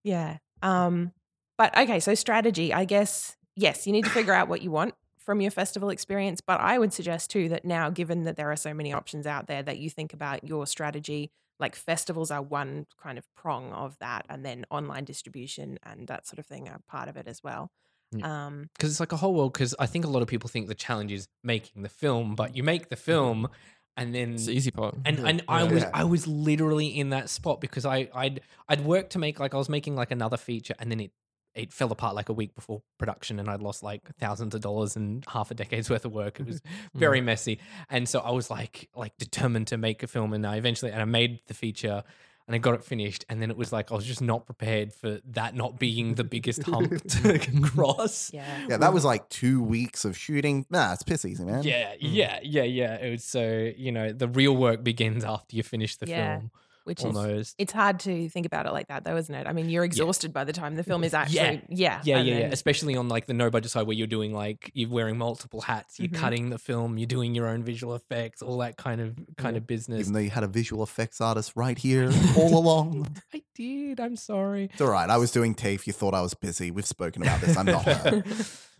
[0.03, 0.37] yeah.
[0.63, 1.11] Um,
[1.57, 4.95] but okay, so strategy, I guess, yes, you need to figure out what you want
[5.25, 6.39] from your festival experience.
[6.41, 9.47] But I would suggest too that now, given that there are so many options out
[9.47, 11.31] there, that you think about your strategy.
[11.57, 16.27] Like festivals are one kind of prong of that, and then online distribution and that
[16.27, 17.71] sort of thing are part of it as well.
[18.11, 18.45] Yeah.
[18.47, 19.53] Um, because it's like a whole world.
[19.53, 22.57] Because I think a lot of people think the challenge is making the film, but
[22.57, 23.47] you make the film,
[23.95, 24.95] and then It's the easy part.
[25.05, 25.71] and and I Yeah.
[25.71, 29.53] was I was literally in that spot because I I'd I'd worked to make like
[29.53, 31.11] I was making like another feature and then it
[31.55, 34.95] it fell apart like a week before production and I'd lost like thousands of dollars
[34.95, 36.39] and half a decade's worth of work.
[36.39, 36.61] It was
[36.93, 37.27] very mm-hmm.
[37.27, 37.59] messy.
[37.89, 41.01] And so I was like like determined to make a film and I eventually and
[41.01, 42.03] I made the feature
[42.47, 44.93] and I got it finished and then it was like I was just not prepared
[44.93, 48.31] for that not being the biggest hump to cross.
[48.33, 48.45] Yeah.
[48.69, 50.65] Yeah, that was like two weeks of shooting.
[50.69, 51.63] Nah, it's piss easy, man.
[51.63, 51.97] Yeah, mm.
[52.01, 52.95] yeah, yeah, yeah.
[52.95, 56.37] It was so, you know, the real work begins after you finish the Yeah.
[56.37, 56.51] film.
[56.85, 57.55] Which is Almost.
[57.57, 59.47] it's hard to think about it like that though, isn't it?
[59.47, 61.51] I mean, you're exhausted by the time the film is actually Yeah.
[61.67, 62.01] yeah.
[62.03, 62.39] Yeah, yeah, yeah.
[62.43, 65.61] then- Especially on like the no budget side where you're doing like you're wearing multiple
[65.61, 66.15] hats, you're Mhm.
[66.15, 69.65] cutting the film, you're doing your own visual effects, all that kind of kind of
[69.67, 69.99] business.
[70.01, 73.07] Even though you had a visual effects artist right here all along.
[73.33, 73.99] I did.
[73.99, 74.69] I'm sorry.
[74.71, 75.09] It's all right.
[75.09, 75.87] I was doing TAFE.
[75.87, 76.69] You thought I was busy.
[76.69, 77.57] We've spoken about this.
[77.57, 78.23] I'm not her.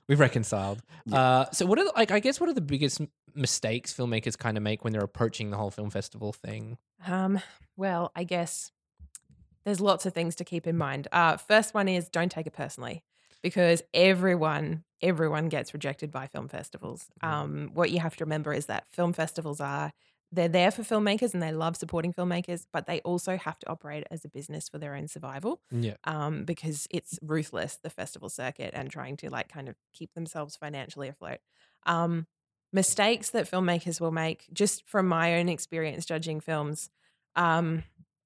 [0.08, 0.82] We've reconciled.
[1.12, 2.12] Uh, so what are the, like?
[2.12, 3.02] I guess what are the biggest
[3.34, 6.78] mistakes filmmakers kind of make when they're approaching the whole film festival thing?
[7.06, 7.39] Um,
[7.76, 8.72] well, I guess
[9.65, 11.08] there's lots of things to keep in mind.
[11.12, 13.04] Uh, first one is don't take it personally
[13.41, 17.08] because everyone everyone gets rejected by film festivals.
[17.22, 19.91] Um, what you have to remember is that film festivals are
[20.31, 24.05] they're there for filmmakers and they love supporting filmmakers, but they also have to operate
[24.11, 25.93] as a business for their own survival Yeah.
[26.03, 30.55] um, because it's ruthless, the festival circuit, and trying to like kind of keep themselves
[30.57, 31.38] financially afloat.
[31.85, 32.27] Um,
[32.73, 36.89] mistakes that filmmakers will make, just from my own experience judging films.
[37.38, 37.83] Um,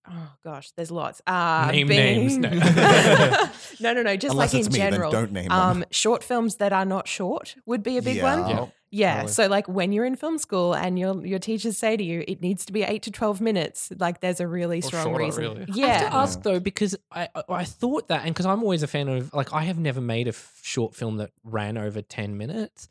[0.09, 1.21] oh gosh, there's lots.
[1.27, 2.49] Uh, Name names, no.
[3.79, 4.15] no, no, no.
[4.15, 5.11] Just Unless like it's in me, then general.
[5.11, 5.51] don't name them.
[5.59, 8.47] Um, short films that are not short would be a big one.
[8.49, 8.65] Yeah.
[8.91, 9.13] Yeah.
[9.17, 9.31] Totally.
[9.33, 12.41] So like when you're in film school and your your teachers say to you it
[12.41, 15.43] needs to be eight to twelve minutes, like there's a really Or strong shorter, reason.
[15.43, 15.61] really.
[15.61, 16.09] I have Yeah.
[16.09, 19.07] to ask though because I I- I thought that and because I'm always a fan
[19.07, 22.89] of like I have never made a f- short film that ran over ten minutes,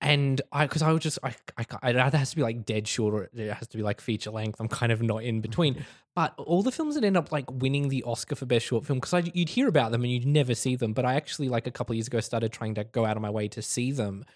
[0.00, 2.64] and I because I would just I, I ca- it either has to be like
[2.64, 4.60] dead short or it has to be like feature length.
[4.60, 5.74] I'm kind of not in between.
[5.74, 5.82] Mm-hmm.
[6.14, 8.98] But all the films that end up like winning the Oscar for best short film
[9.00, 10.92] because you'd hear about them and you'd never see them.
[10.92, 13.22] But I actually like a couple of years ago started trying to go out of
[13.22, 14.26] my way to see them, and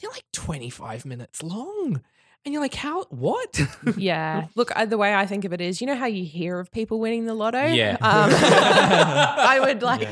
[0.00, 2.00] they're like 25 minutes long,
[2.44, 3.58] and you're like, how what?
[3.96, 4.48] Yeah.
[4.54, 7.00] Look, the way I think of it is, you know how you hear of people
[7.00, 7.64] winning the lotto?
[7.66, 7.92] Yeah.
[7.92, 10.08] Um, I would like,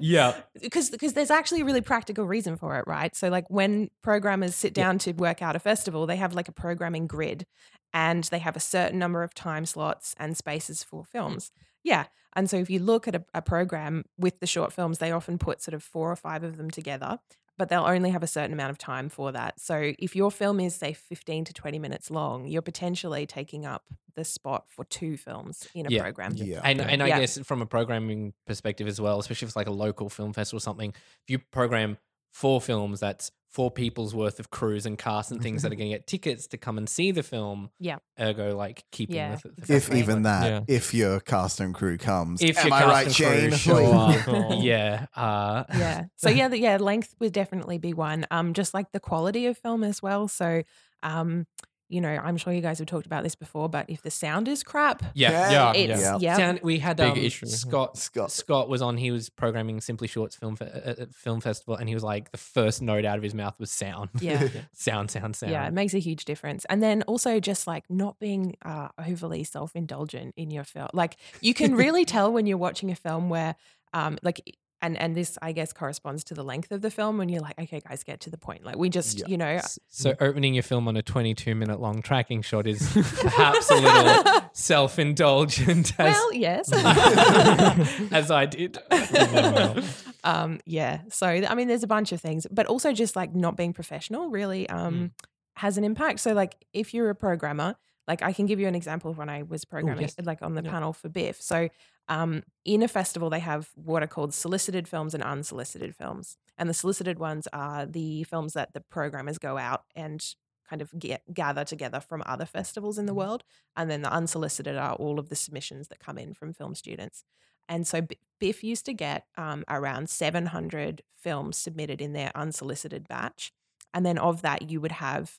[0.00, 0.34] yeah.
[0.60, 3.14] because because there's actually a really practical reason for it, right?
[3.14, 6.52] So like when programmers sit down to work out a festival, they have like a
[6.52, 7.46] programming grid,
[7.94, 11.52] and they have a certain number of time slots and spaces for films.
[11.84, 12.06] Yeah.
[12.34, 15.38] And so if you look at a, a program with the short films, they often
[15.38, 17.20] put sort of four or five of them together,
[17.58, 19.58] but they'll only have a certain amount of time for that.
[19.60, 23.84] So if your film is, say, 15 to 20 minutes long, you're potentially taking up
[24.14, 26.02] the spot for two films in a Yeah.
[26.02, 26.32] program.
[26.36, 26.60] Yeah.
[26.64, 27.20] And and I Yeah.
[27.20, 30.58] guess from a programming perspective as well, especially if it's like a local film festival
[30.58, 31.98] or something, if you program
[32.32, 35.90] four films, that's four people's worth of crews and cast and things that are going
[35.90, 37.70] to get tickets to come and see the film.
[37.80, 37.96] Yeah.
[38.20, 39.30] Ergo, like keeping Yeah.
[39.32, 39.52] with it.
[39.60, 39.98] if festival.
[39.98, 40.60] even that, Yeah.
[40.76, 42.42] if your cast and crew comes.
[42.42, 43.48] If Am your I cast right, and Shane?
[43.48, 45.06] crew show up, yeah.
[45.16, 46.04] Uh, yeah.
[46.16, 48.26] So yeah, the, yeah, length would definitely be one.
[48.30, 50.28] Um, just like the quality of film as well.
[50.28, 50.62] So,
[51.02, 51.46] um,
[51.88, 54.48] you know, I'm sure you guys have talked about this before, but if the sound
[54.48, 55.50] is crap, yeah.
[55.50, 56.18] Yeah, it's yeah.
[56.20, 57.46] yeah, Sound, we had Big um, issue.
[57.46, 57.96] Scott.
[57.96, 58.32] Scott.
[58.32, 58.96] Scott was on.
[58.96, 62.32] He was programming Simply Shorts film fe- uh, uh, film festival, and he was like,
[62.32, 64.10] the first note out of his mouth was sound.
[64.20, 64.48] yeah.
[64.72, 65.52] sound, sound, sound.
[65.52, 66.64] Yeah, it makes a huge difference.
[66.66, 70.88] And then also just like not being uh, overly self indulgent in your film.
[70.92, 73.54] Like you can really tell when you're watching a film where,
[73.92, 74.40] um, like,
[74.82, 77.58] and and this I guess corresponds to the length of the film when you're like,
[77.58, 78.64] okay, guys, get to the point.
[78.64, 82.42] Like we just, you know, So opening your film on a 22 minute long tracking
[82.42, 82.80] shot is
[83.20, 86.70] perhaps a little self-indulgent as, well, yes.
[88.12, 88.78] as I did.
[90.24, 91.00] um, yeah.
[91.10, 94.30] So I mean, there's a bunch of things, but also just like not being professional
[94.30, 95.10] really um, Mm.
[95.54, 96.20] has an impact.
[96.20, 99.28] So like if you're a programmer, like I can give you an example of when
[99.28, 100.14] I was programming, yes.
[100.24, 100.70] like on the Yeah.
[100.70, 101.40] panel for BIFF.
[101.40, 101.68] So
[102.08, 106.68] um, in a festival, they have what are called solicited films and unsolicited films, and
[106.68, 110.24] the solicited ones are the films that the programmers go out and
[110.68, 113.44] kind of get gather together from other festivals in the world,
[113.76, 117.24] and then the unsolicited are all of the submissions that come in from film students.
[117.68, 118.06] And so
[118.38, 123.52] BIFF used to get um, around 700 films submitted in their unsolicited batch.
[123.92, 125.38] And then of that, you would have,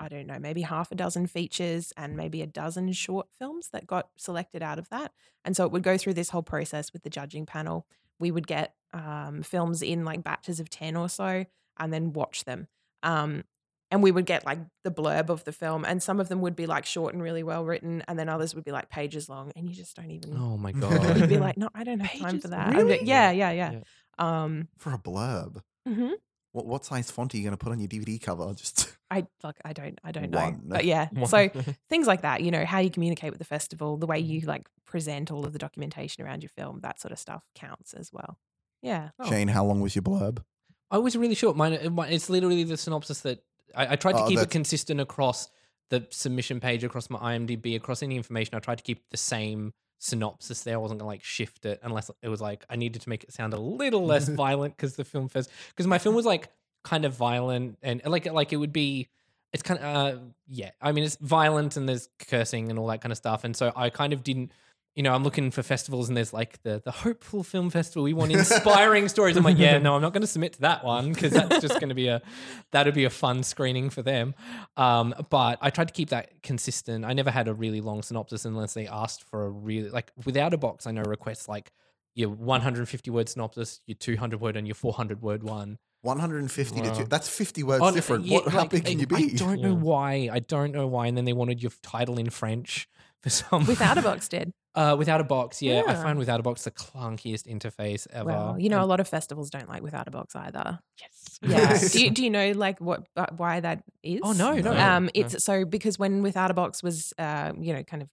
[0.00, 3.86] I don't know, maybe half a dozen features and maybe a dozen short films that
[3.86, 5.12] got selected out of that.
[5.44, 7.86] And so it would go through this whole process with the judging panel.
[8.18, 11.44] We would get um, films in like batches of 10 or so
[11.78, 12.66] and then watch them.
[13.02, 13.44] Um,
[13.90, 16.56] and we would get like the blurb of the film, and some of them would
[16.56, 19.52] be like short and really well written, and then others would be like pages long,
[19.54, 21.28] and you just don't even Oh my god you'd god.
[21.28, 22.68] be like, no, I don't have time for that.
[22.68, 23.04] I'd like, Really?
[23.04, 23.70] yeah, yeah, yeah.
[23.72, 23.80] Yeah.
[24.18, 25.62] Um, For a blurb.
[25.86, 26.12] mhm.
[26.54, 28.54] What, what size font are you going to put on your DVD cover?
[28.56, 30.38] Just I I like I don't I don't know.
[30.40, 30.60] One.
[30.64, 31.08] But yeah.
[31.12, 31.26] One.
[31.26, 31.48] So
[31.90, 34.46] things like that, you know, how you communicate with the festival, the way you Mm.
[34.46, 38.10] like present all of the documentation around your film, that sort of stuff counts as
[38.12, 38.38] well.
[38.82, 39.10] Yeah.
[39.18, 39.28] Oh.
[39.28, 40.42] Shane, how long was your blurb?
[40.90, 41.56] I was really short.
[41.56, 41.72] Mine,
[42.08, 43.42] it's literally the synopsis that
[43.74, 45.48] I, I tried to Oh, keep it consistent across
[45.90, 48.54] the submission page, across my IMDb, across any information.
[48.54, 49.72] I tried to keep the same
[50.04, 50.74] synopsis there.
[50.74, 53.32] I wasn't gonna like shift it unless it was like I needed to make it
[53.32, 56.48] sound a little less violent because the film first because my film was like
[56.84, 59.08] kind of violent and like like it would be.
[59.52, 60.70] It's kind of uh, yeah.
[60.82, 63.72] I mean, it's violent and there's cursing and all that kind of stuff, and so
[63.76, 64.50] I kind of didn't
[64.94, 68.04] you know, I'm looking for festivals and there's like the the hopeful film festival.
[68.04, 69.36] We want inspiring stories.
[69.36, 71.74] I'm like, yeah, no, I'm not going to submit to that one because that's just
[71.80, 72.22] going to be a
[72.70, 74.34] that'd be a fun screening for them.
[74.76, 77.04] Um, but I tried to keep that consistent.
[77.04, 80.54] I never had a really long synopsis unless they asked for a really like without
[80.54, 80.86] a box.
[80.86, 81.72] I know requests like
[82.14, 85.78] your 150 word synopsis, your 200 word, and your 400 word one.
[86.02, 87.04] 150 to two.
[87.06, 88.26] That's 50 words Oh, different.
[88.26, 89.16] yeah, what, how like, big can you be?
[89.16, 90.28] I don't know why.
[90.30, 91.06] I don't know why.
[91.06, 92.86] And then they wanted your title in French
[93.22, 94.52] for some Without a box did.
[94.74, 98.26] Uh, without a box, yeah, I find without a box the clunkiest interface ever.
[98.26, 100.80] Well, you know, a lot of festivals don't like without a box either.
[101.00, 101.78] yes, Yeah.
[101.92, 104.20] do, you, do you know like what uh, why that is?
[104.24, 104.72] Oh no, no.
[104.72, 104.76] No.
[104.76, 105.10] Um, No.
[105.14, 108.08] it's so because when Without a Box was, uh, you know, kind of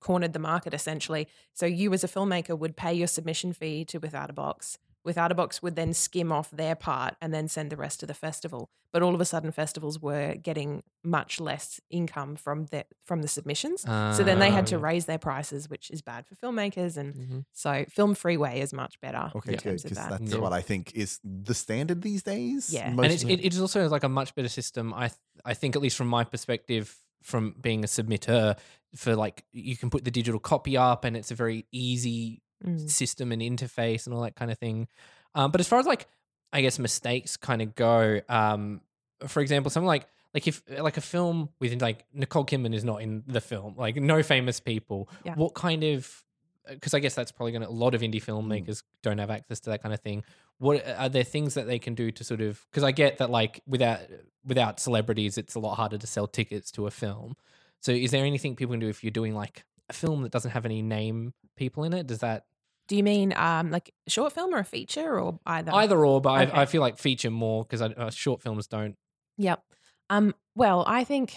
[0.00, 1.26] cornered the market essentially.
[1.54, 4.78] So you as a filmmaker would pay your submission fee to Without a Box.
[5.08, 8.06] Without a Box would then skim off their part and then send the rest to
[8.06, 8.68] the festival.
[8.92, 13.28] But all of a sudden, festivals were getting much less income from the from the
[13.28, 13.80] submissions.
[13.82, 16.96] so then they had to Um, raise their prices, which is bad for filmmakers.
[16.98, 17.44] And Mhm.
[17.52, 19.74] so Film Freeway is much better Okay, in good.
[19.76, 20.10] of Because that.
[20.10, 20.38] that's Yeah.
[20.44, 22.70] what I think is the standard these days.
[22.72, 22.88] Yeah.
[22.88, 24.92] And Most it's, it, it is also like a much better system.
[24.94, 26.84] I th- I think at least from my perspective,
[27.22, 28.58] from being a submitter,
[28.94, 32.90] for like you can put the digital copy up, and it's a very easy Mm.
[32.90, 34.88] system and interface and all that kind of thing.
[35.34, 36.08] Um, but as far as like
[36.52, 38.80] I guess mistakes kind of go, um,
[39.26, 43.00] for example, something like like if like a film with like Nicole Kidman is not
[43.00, 45.08] in the film, like no famous people.
[45.24, 45.34] Yeah.
[45.34, 46.24] What kind of
[46.68, 49.60] because I guess that's probably going to a lot of indie filmmakers don't have access
[49.60, 50.22] to that kind of thing.
[50.58, 53.30] What are there things that they can do to sort of because I get that
[53.30, 54.00] like without
[54.44, 57.36] without celebrities, it's a lot harder to sell tickets to a film.
[57.80, 60.50] So is there anything people can do if you're doing like a film that doesn't
[60.52, 62.06] have any name people in it?
[62.06, 62.44] Does that
[62.88, 65.72] Do you mean um, like short film or a feature or either?
[65.74, 66.20] either or?
[66.20, 66.52] But Okay.
[66.52, 68.96] I, I feel like feature more because uh, short films don't.
[69.38, 69.62] Yep.
[70.10, 71.36] Um, well, I think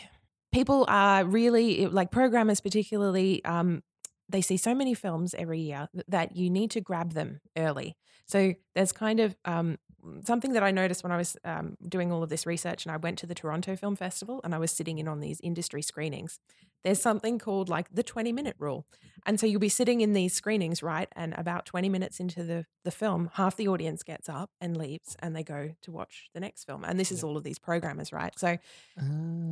[0.52, 3.44] people are really like programmers, particularly.
[3.46, 3.84] Um,
[4.30, 7.98] they see so many films every year that you need to grab them early.
[8.28, 9.78] So there's kind of um,
[10.24, 12.98] something that I noticed when I was um, doing all of this research, and I
[12.98, 16.40] went to the Toronto Film Festival, and I was sitting in on these industry screenings.
[16.84, 18.88] There's something called like the 20 minute rule.
[19.26, 21.08] And so you'll be sitting in these screenings, right?
[21.16, 25.16] And about 20 minutes into the, the film, half the audience gets up and leaves
[25.20, 26.84] and they go to watch the next film.
[26.84, 28.34] And this is all of these programmers, right?
[28.40, 28.58] So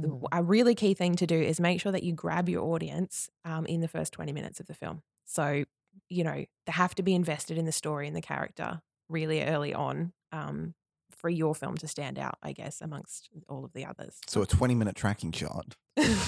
[0.02, 3.30] the- a really key thing to do is make sure that you grab your audience
[3.46, 5.04] um, in the first 20 minutes of the film.
[5.26, 5.66] So,
[6.10, 9.74] you know, they have to be invested in the story and the character really early
[9.74, 10.74] on um,
[11.10, 14.18] for your film to stand out, I guess, amongst all of the others.
[14.28, 15.76] So a 20 minute tracking shot.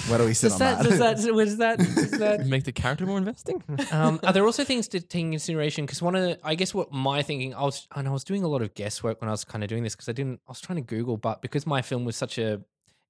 [0.08, 0.90] Where do we sit Does on that, that?
[0.90, 3.62] does that was that does that Make the character more investing.
[3.90, 5.86] um, are there also things to take into consideration?
[5.86, 8.42] Because one of the, I guess what my thinking, I was, and I was doing
[8.44, 10.50] a lot of guesswork when I was kind of doing this because I didn't, I
[10.50, 12.60] was trying to Google, but because my film was such a,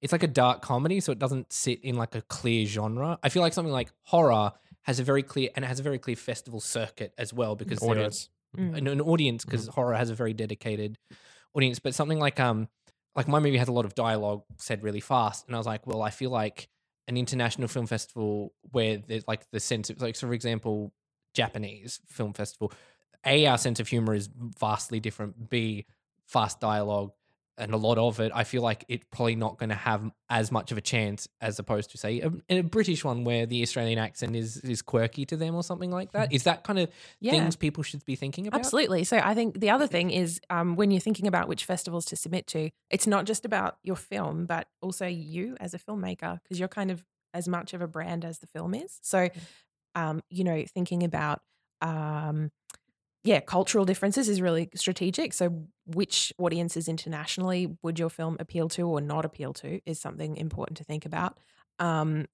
[0.01, 3.19] it's like a dark comedy, so it doesn't sit in like a clear genre.
[3.23, 4.53] I feel like something like horror
[4.83, 7.81] has a very clear, and it has a very clear festival circuit as well because
[7.81, 8.29] Audience.
[8.57, 8.77] Mm.
[8.77, 10.97] an, an audience because horror has a very dedicated
[11.55, 11.79] audience.
[11.79, 12.67] But something like um
[13.15, 15.85] like my movie has a lot of dialogue said really fast, and I was like,
[15.85, 16.67] well, I feel like
[17.07, 20.93] an international film festival where there's like the sense of like, so for example,
[21.33, 22.71] Japanese film festival,
[23.25, 25.49] a our sense of humor is vastly different.
[25.49, 25.85] B
[26.27, 27.11] fast dialogue
[27.57, 30.51] and a lot of it, I feel like it's probably not going to have as
[30.51, 33.99] much of a chance as opposed to say a, a British one where the Australian
[33.99, 36.33] accent is is quirky to them or something like that.
[36.33, 36.89] Is that kind of
[37.19, 37.31] Yeah.
[37.33, 38.59] things people should be thinking about?
[38.59, 39.03] Absolutely.
[39.03, 42.15] So I think the other thing is um, when you're thinking about which festivals to
[42.15, 46.59] submit to, it's not just about your film, but also you as a filmmaker, because
[46.59, 47.03] you're kind of
[47.35, 48.99] as much of a brand as the film is.
[49.01, 49.29] So,
[49.95, 51.41] um, you know, thinking about,
[51.81, 52.51] um,
[53.23, 55.33] yeah, cultural differences is really strategic.
[55.33, 60.35] So, which audiences internationally would your film appeal to or not appeal to is something
[60.37, 61.37] important to think about.
[61.79, 62.25] Um,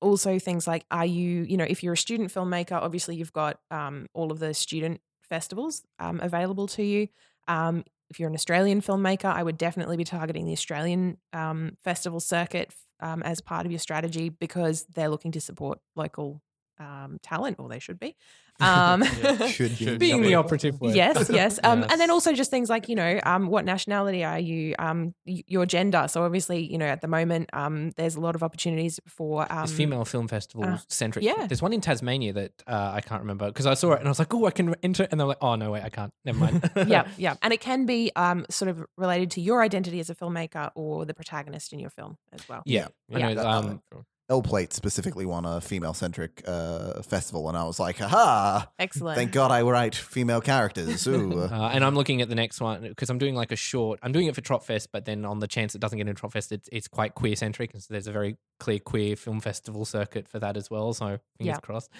[0.00, 3.60] also, things like, are you, you know, if you're a student filmmaker, obviously you've got
[3.70, 7.08] um, all of the student festivals um, available to you.
[7.48, 12.20] Um, if you're an Australian filmmaker, I would definitely be targeting the Australian um, festival
[12.20, 16.40] circuit um, as part of your strategy because they're looking to support local
[16.78, 18.16] um, talent, or they should be.
[18.58, 19.04] Um,
[19.48, 19.96] Should be.
[19.98, 20.94] Being the operative word.
[20.96, 21.60] Yes, yes.
[21.62, 24.74] Um, And then also just things like, you know, um, what nationality are you?
[24.78, 26.06] Um, y- your gender.
[26.08, 29.64] So obviously, you know, at the moment, um, there's a lot of opportunities for um,
[29.64, 31.22] It's female film festival centric.
[31.22, 31.46] yeah.
[31.46, 34.10] There's one in Tasmania that uh, I can't remember because I saw it and I
[34.10, 35.06] was like, oh, I can enter.
[35.10, 36.14] And they're like, oh, no, wait, I can't.
[36.24, 36.70] Never mind.
[36.86, 37.34] yeah, yeah.
[37.42, 41.04] And it can be um, sort of related to your identity as a filmmaker or
[41.04, 42.62] the protagonist in your film as well.
[42.64, 42.88] Yeah.
[43.12, 43.28] I Yeah.
[43.28, 43.82] know, That- um,
[44.28, 49.16] L Plate specifically won a female centric uh, festival, and I was like, haha, Excellent.
[49.16, 51.06] thank God I write female characters.
[51.06, 51.42] Ooh.
[51.42, 54.00] Uh, and I'm looking at the next one because I'm doing like a short.
[54.02, 56.50] I'm doing it for Tropfest, but then on the chance it doesn't get into Tropfest,
[56.50, 60.26] it's, it's quite queer centric, and so there's a very clear queer film festival circuit
[60.28, 60.92] for that as well.
[60.92, 61.60] So fingers Yeah.
[61.60, 61.90] crossed.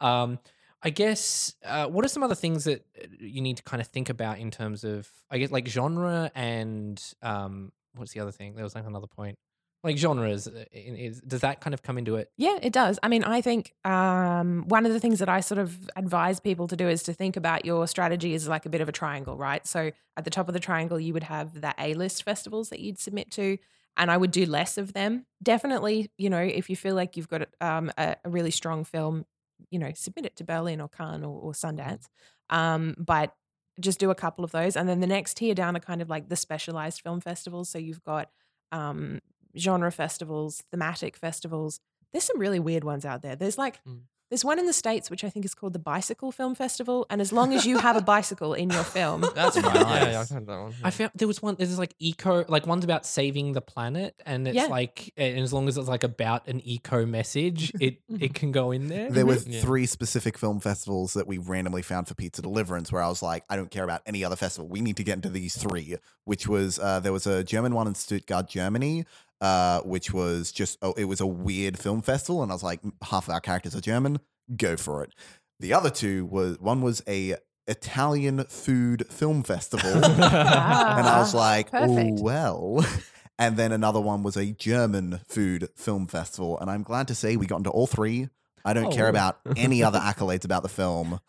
[0.00, 0.38] Um,
[0.82, 3.86] I guess uh, what are some other things that uh, you need to kind of
[3.88, 8.54] think about in terms of I guess like genre and um, what's the other thing?
[8.54, 9.38] There was like another point,
[9.86, 10.46] like genres.
[10.46, 12.30] uh, Is, does that kind of come into it?
[12.36, 12.98] Yeah, it does.
[13.02, 16.68] I mean, I think um, one of the things that I sort of advise people
[16.68, 19.36] to do is to think about your strategy as like a bit of a triangle,
[19.36, 19.66] right?
[19.66, 22.80] So at the top of the triangle, you would have the A list festivals that
[22.80, 23.58] you'd submit to,
[23.96, 25.24] and I would do less of them.
[25.42, 29.24] Definitely, you know, if you feel like you've got um, a, a really strong film,
[29.70, 32.06] you know, submit it to Berlin or Cannes or, or Sundance.
[32.50, 33.34] Um, but
[33.80, 34.76] just do a couple of those.
[34.76, 37.68] And then the next tier down are kind of like the specialized film festivals.
[37.68, 38.30] So you've got
[38.72, 39.20] um,
[39.58, 41.80] genre festivals, thematic festivals.
[42.12, 43.36] There's some really weird ones out there.
[43.36, 44.00] There's like, Mm.
[44.30, 47.06] there's one in the States, which I think is called the Bicycle Film Festival.
[47.10, 49.74] And as long as you have a bicycle in your film, That's Nice.
[49.74, 50.74] Yeah, yeah, I've heard that one.
[50.82, 51.54] I found there was one.
[51.56, 54.66] There's like eco, like one's about saving the planet, and it's Yeah.
[54.66, 58.70] like, and as long as it's like about an eco message, it it can go
[58.72, 59.10] in there.
[59.10, 59.60] There were Yeah.
[59.60, 63.44] three specific film festivals that we randomly found for Pizza Deliverance where I was like,
[63.50, 64.68] I don't care about any other festival.
[64.68, 67.86] We need to get into these three, which was uh, there was a German one
[67.86, 69.04] in Stuttgart, Germany,
[69.40, 72.42] uh, which was just, oh, it was a weird film festival.
[72.42, 74.18] And I was like, half of our characters are German,
[74.56, 75.12] go for it.
[75.60, 79.90] The other two was, one was a Italian food film festival.
[80.04, 82.18] and I was Ah, like, perfect.
[82.20, 82.86] oh, well.
[83.38, 86.58] And then another one was a German food film festival.
[86.58, 88.30] And I'm glad to say we got into all three.
[88.64, 89.10] I don't care Oh.
[89.10, 91.20] about any other accolades about the film.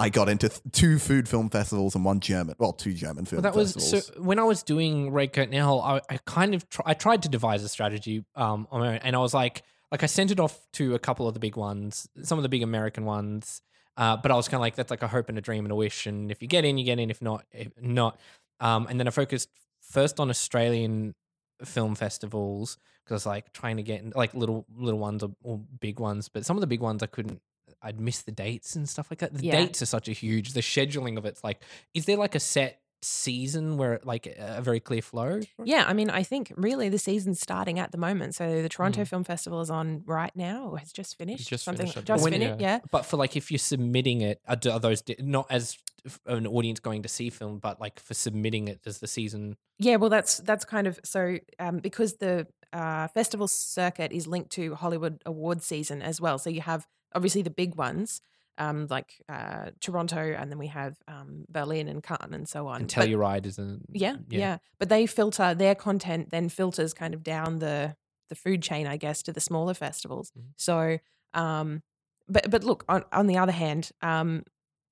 [0.00, 3.42] I got into th- two food film festivals and one German, well, two German film
[3.42, 4.06] Well, that was festivals.
[4.14, 4.22] so.
[4.22, 7.28] When I was doing Red Curtain Hell, I, I kind of tr- I tried to
[7.28, 10.38] devise a strategy um on my own, and I was like, like I sent it
[10.38, 13.60] off to a couple of the big ones, some of the big American ones.
[13.96, 15.72] Uh, but I was kind of like, that's like a hope and a dream and
[15.72, 17.10] a wish, and if you get in, you get in.
[17.10, 18.20] If not, if not.
[18.60, 19.48] Um, and then I focused
[19.80, 21.16] first on Australian
[21.64, 25.30] film festivals because I was like trying to get in, like little little ones or,
[25.42, 27.40] or big ones, but some of the big ones I couldn't.
[27.82, 29.34] I'd miss the dates and stuff like that.
[29.34, 29.52] The Yeah.
[29.60, 30.52] dates are such a huge.
[30.52, 31.62] The scheduling of it's like,
[31.94, 35.40] is there like a set season where like a very clear flow?
[35.64, 38.34] Yeah, I mean, I think really the season's starting at the moment.
[38.34, 39.08] So the Toronto Mm.
[39.08, 41.48] Film Festival is on right now, or has just finished.
[41.48, 42.42] just something finished, just finished.
[42.42, 42.56] Yeah.
[42.58, 42.78] Yeah.
[42.90, 45.78] But for like if you're submitting it, are, are those not as
[46.26, 49.56] an audience going to see film, but like for submitting it, does the season?
[49.78, 54.50] Yeah, well, that's that's kind of so um, because the uh, festival circuit is linked
[54.50, 56.38] to Hollywood award season as well.
[56.38, 58.20] So you have obviously the big ones
[58.58, 62.80] um, like uh, Toronto, and then we have um, Berlin and Cannes and so on.
[62.82, 67.14] And But- Telluride is a yeah, yeah, But they filter their content, then filters kind
[67.14, 67.96] of down the
[68.28, 70.32] the food chain, I guess, to the smaller festivals.
[70.36, 70.42] Mhm.
[70.56, 70.98] So,
[71.34, 71.82] um,
[72.28, 74.42] but but look, on on the other hand, um,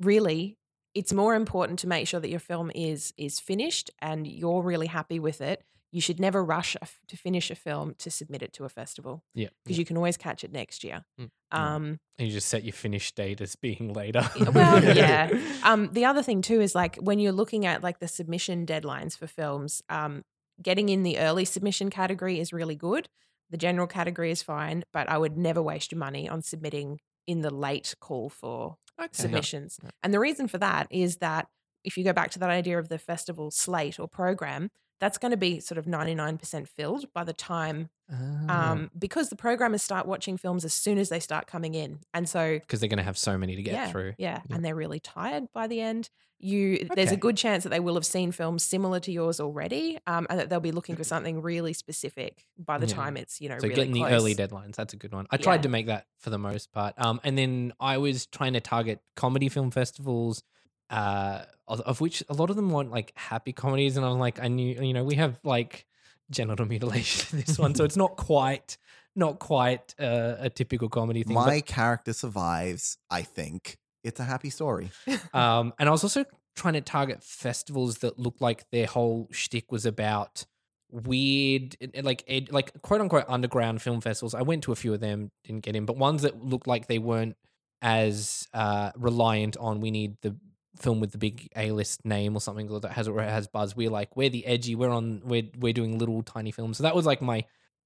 [0.01, 0.57] really,
[0.95, 4.87] it's more important to make sure that your film is is finished and you're really
[4.87, 5.63] happy with it.
[5.93, 8.69] You should never rush a f- to finish a film to submit it to a
[8.69, 9.23] festival.
[9.35, 9.49] Yeah.
[9.65, 11.05] because you can always catch it next year.
[11.21, 11.31] Mm.
[11.53, 14.29] Um, And you just set your finish date as being later.
[14.53, 15.31] Well, yeah.
[15.65, 19.17] um, the other thing too is like when you're looking at like the submission deadlines
[19.17, 20.23] for films, um,
[20.61, 23.09] getting in the early submission category is really good.
[23.51, 27.43] The general category is fine, but I would never waste your money on submitting in
[27.43, 29.09] the late call for Okay.
[29.13, 29.79] submissions.
[29.83, 29.91] Yeah.
[30.03, 31.47] And the reason for that is that
[31.85, 34.71] if you go back to that idea of the festival slate or program,
[35.01, 38.71] that's going to be sort of 99% filled by the time Ah.
[38.73, 41.99] um, because the programmers start watching films as soon as they start coming in.
[42.15, 44.15] And so because they're going to have so many to get yeah, through.
[44.17, 44.43] Yeah.
[44.49, 44.55] Yeah.
[44.55, 46.09] and they're really tired by the end.
[46.39, 49.99] You there's a good chance that they will have seen films similar to yours already,
[50.07, 52.95] um, and that they'll be looking for something really specific by the Yeah.
[52.95, 54.11] time it's you know So really getting close.
[54.11, 55.27] the early deadlines, that's a good one.
[55.31, 56.95] I tried to make that for the most part.
[56.99, 60.43] Um, and then I was trying to target comedy film festivals,
[60.91, 64.49] uh, of, which a lot of them want like happy comedies, and I'm like, I
[64.49, 65.87] knew, you know, we have like
[66.31, 68.77] genital mutilation in this one, so it's not quite,
[69.15, 71.35] not quite uh, a typical comedy thing.
[71.35, 73.79] but- My character survives, I think.
[74.05, 74.91] It's a happy story.
[75.35, 79.71] Um, and I was also trying to target festivals that looked like their whole shtick
[79.71, 80.47] was about
[80.91, 84.35] weird, like like quote unquote underground film festivals.
[84.35, 86.87] I went to a few of them, didn't get in, but ones that looked like
[86.87, 87.37] they weren't
[87.83, 90.37] as uh, reliant on we need the
[90.79, 93.75] film with the big A list name or something that has or it has buzz.
[93.77, 94.75] We're like we're the edgy.
[94.75, 95.23] We're on.
[95.25, 96.77] We're we're doing little tiny films.
[96.79, 97.45] So that was like my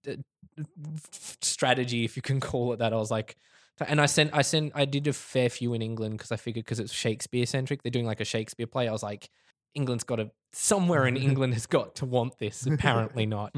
[0.08, 0.14] uh,
[1.12, 2.92] strategy, if you can call it that.
[2.92, 3.36] I was like,
[3.86, 6.64] and I sent I sent I did a fair few in England because I figured
[6.64, 8.88] because it's Shakespeare centric, they're doing like a Shakespeare play.
[8.88, 9.30] I was like,
[9.74, 12.66] England's got to somewhere in England has got to want this.
[12.66, 13.54] Apparently not.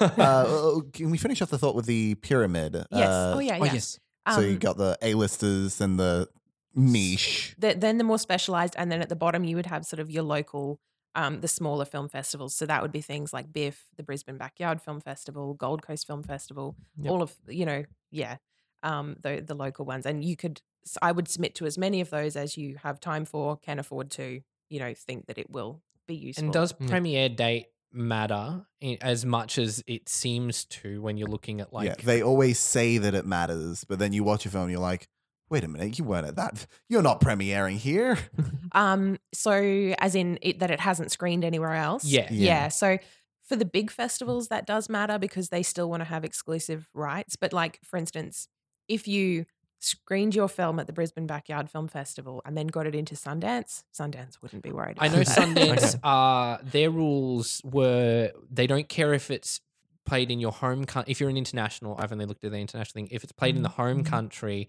[0.00, 2.74] uh, can we finish off the thought with the pyramid?
[2.90, 3.08] Yes.
[3.08, 3.58] Uh, oh yeah.
[3.60, 3.72] Oh yeah.
[3.74, 3.98] yes.
[4.34, 6.28] so you Um, got the A-listers and the
[6.76, 7.54] niche.
[7.58, 10.10] the, then the more specialized, and then at the bottom you would have sort of
[10.10, 10.78] your local,
[11.14, 12.54] um, the smaller film festivals.
[12.54, 16.22] So that would be things like BIFF, the Brisbane Backyard Film Festival, Gold Coast Film
[16.22, 17.10] Festival, Yep.
[17.10, 18.36] all of you know, yeah,
[18.82, 20.04] um, the the local ones.
[20.06, 20.60] And you could,
[21.02, 24.10] I would submit to as many of those as you have time for, can afford
[24.12, 26.44] to, you know, think that it will be useful.
[26.44, 26.86] and does Yeah.
[26.88, 28.66] premiere date matter
[29.00, 32.98] as much as it seems to when you're looking at like yeah, they always say
[32.98, 35.08] that it matters, but then you watch a film and you're like,
[35.48, 36.66] wait a minute, you weren't at that.
[36.88, 38.18] You're not premiering here.
[38.72, 39.54] Um, so
[39.98, 42.04] as in it, that it hasn't screened anywhere else.
[42.04, 42.28] Yeah.
[42.30, 42.44] Yeah.
[42.44, 42.68] Yeah.
[42.68, 42.98] So
[43.42, 47.36] for the big festivals, that does matter because they still want to have exclusive rights.
[47.36, 48.48] But like, for instance,
[48.86, 49.46] if you
[49.78, 53.84] screened your film at the Brisbane Backyard Film Festival and then got it into Sundance,
[53.98, 54.96] Sundance wouldn't be worried.
[55.00, 55.26] I know that.
[55.26, 55.98] Sundance.
[56.02, 59.60] uh, their rules were they don't care if it's
[60.04, 61.10] played in your home country.
[61.10, 63.08] If you're an international, I've only looked at the international thing.
[63.10, 64.68] If it's played in the home country,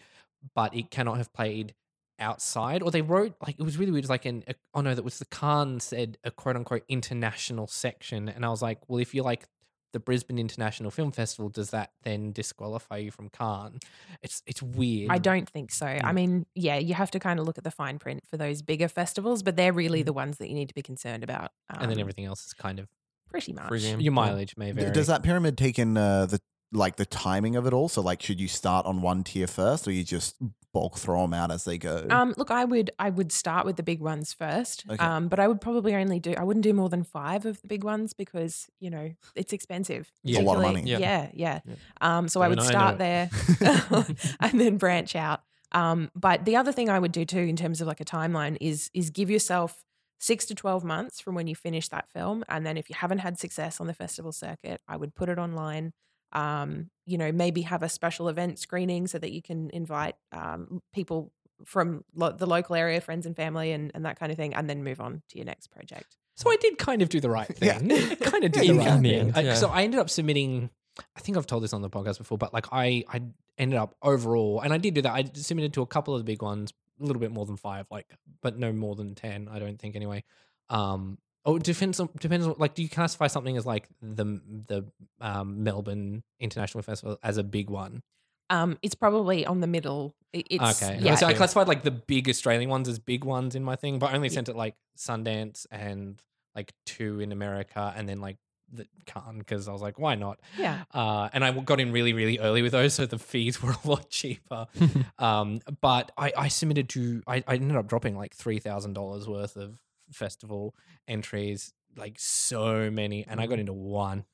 [0.55, 1.73] but it cannot have played
[2.19, 4.03] outside, or they wrote like it was really weird.
[4.03, 7.67] It was like an oh no, that was the Cannes said a quote unquote international
[7.67, 9.47] section, and I was like, well, if you're like
[9.93, 13.79] the Brisbane International Film Festival, does that then disqualify you from Cannes?
[14.21, 15.11] It's it's weird.
[15.11, 15.85] I don't think so.
[15.85, 18.61] I mean, yeah, you have to kind of look at the fine print for those
[18.61, 21.51] bigger festivals, but they're really the ones that you need to be concerned about.
[21.69, 22.87] and then um, everything else is kind of
[23.29, 23.67] pretty much.
[23.67, 24.91] Free your mileage may vary.
[24.91, 27.89] Does that pyramid take in uh, the like the timing of it all?
[27.89, 30.35] So like, should you start on one tier first, or you just
[30.73, 32.05] bulk throw them out as they go?
[32.09, 34.85] Um, look, I would I would start with the big ones first.
[34.89, 35.03] Okay.
[35.03, 37.67] Um, but I would probably only do I wouldn't do more than five of the
[37.67, 40.11] big ones because you know it's expensive.
[40.23, 40.41] Yeah.
[40.41, 40.83] A lot of money.
[40.83, 41.29] Yeah, yeah.
[41.33, 41.59] Yeah.
[42.01, 43.05] Um, so I Even would start know.
[43.05, 43.29] there
[44.39, 45.41] and then branch out.
[45.71, 48.57] Um, but the other thing I would do too, in terms of like a timeline,
[48.61, 49.83] is is give yourself
[50.19, 53.19] six to twelve months from when you finish that film, and then if you haven't
[53.19, 55.93] had success on the festival circuit, I would put it online.
[56.33, 60.81] Um, you know, maybe have a special event screening so that you can invite um,
[60.93, 61.31] people
[61.65, 64.69] from lo- the local area, friends and family, and, and that kind of thing, and
[64.69, 66.17] then move on to your next project.
[66.35, 67.77] So I did kind of do the right Yeah.
[67.79, 67.91] thing.
[68.11, 69.05] I kind of did Yeah, the right thing.
[69.29, 69.69] In I- end, So.
[69.69, 70.69] I ended up submitting.
[71.15, 73.21] I think I've told this on the podcast before, but like I, I
[73.57, 75.13] ended up overall, and I did do that.
[75.13, 77.85] I submitted to a couple of the big ones, a little bit more than five,
[77.89, 78.07] like,
[78.41, 79.47] but no more than ten.
[79.49, 80.23] I don't think anyway.
[80.69, 81.17] Um,
[81.47, 84.25] oh, it depends on depends on like, do you classify something as like the
[84.67, 84.85] the
[85.19, 88.03] um, Melbourne International Festival as a big one?
[88.49, 90.13] Um, it's probably on the middle.
[90.31, 93.55] It- It's okay, yeah, so I classified like the big Australian ones as big ones
[93.55, 96.21] in my thing, but I only sent it like Sundance and
[96.55, 98.37] like two in America, and then like
[98.71, 100.39] the Cannes because I was like, why not?
[100.57, 100.83] yeah.
[100.93, 103.87] Uh, and I got in really, really early with those, so the fees were a
[103.87, 104.67] lot cheaper.
[105.19, 109.27] um, but I, I submitted to, I, I ended up dropping like three thousand dollars
[109.27, 109.79] worth of
[110.11, 110.75] festival
[111.07, 114.25] entries, like so many, and I got into one.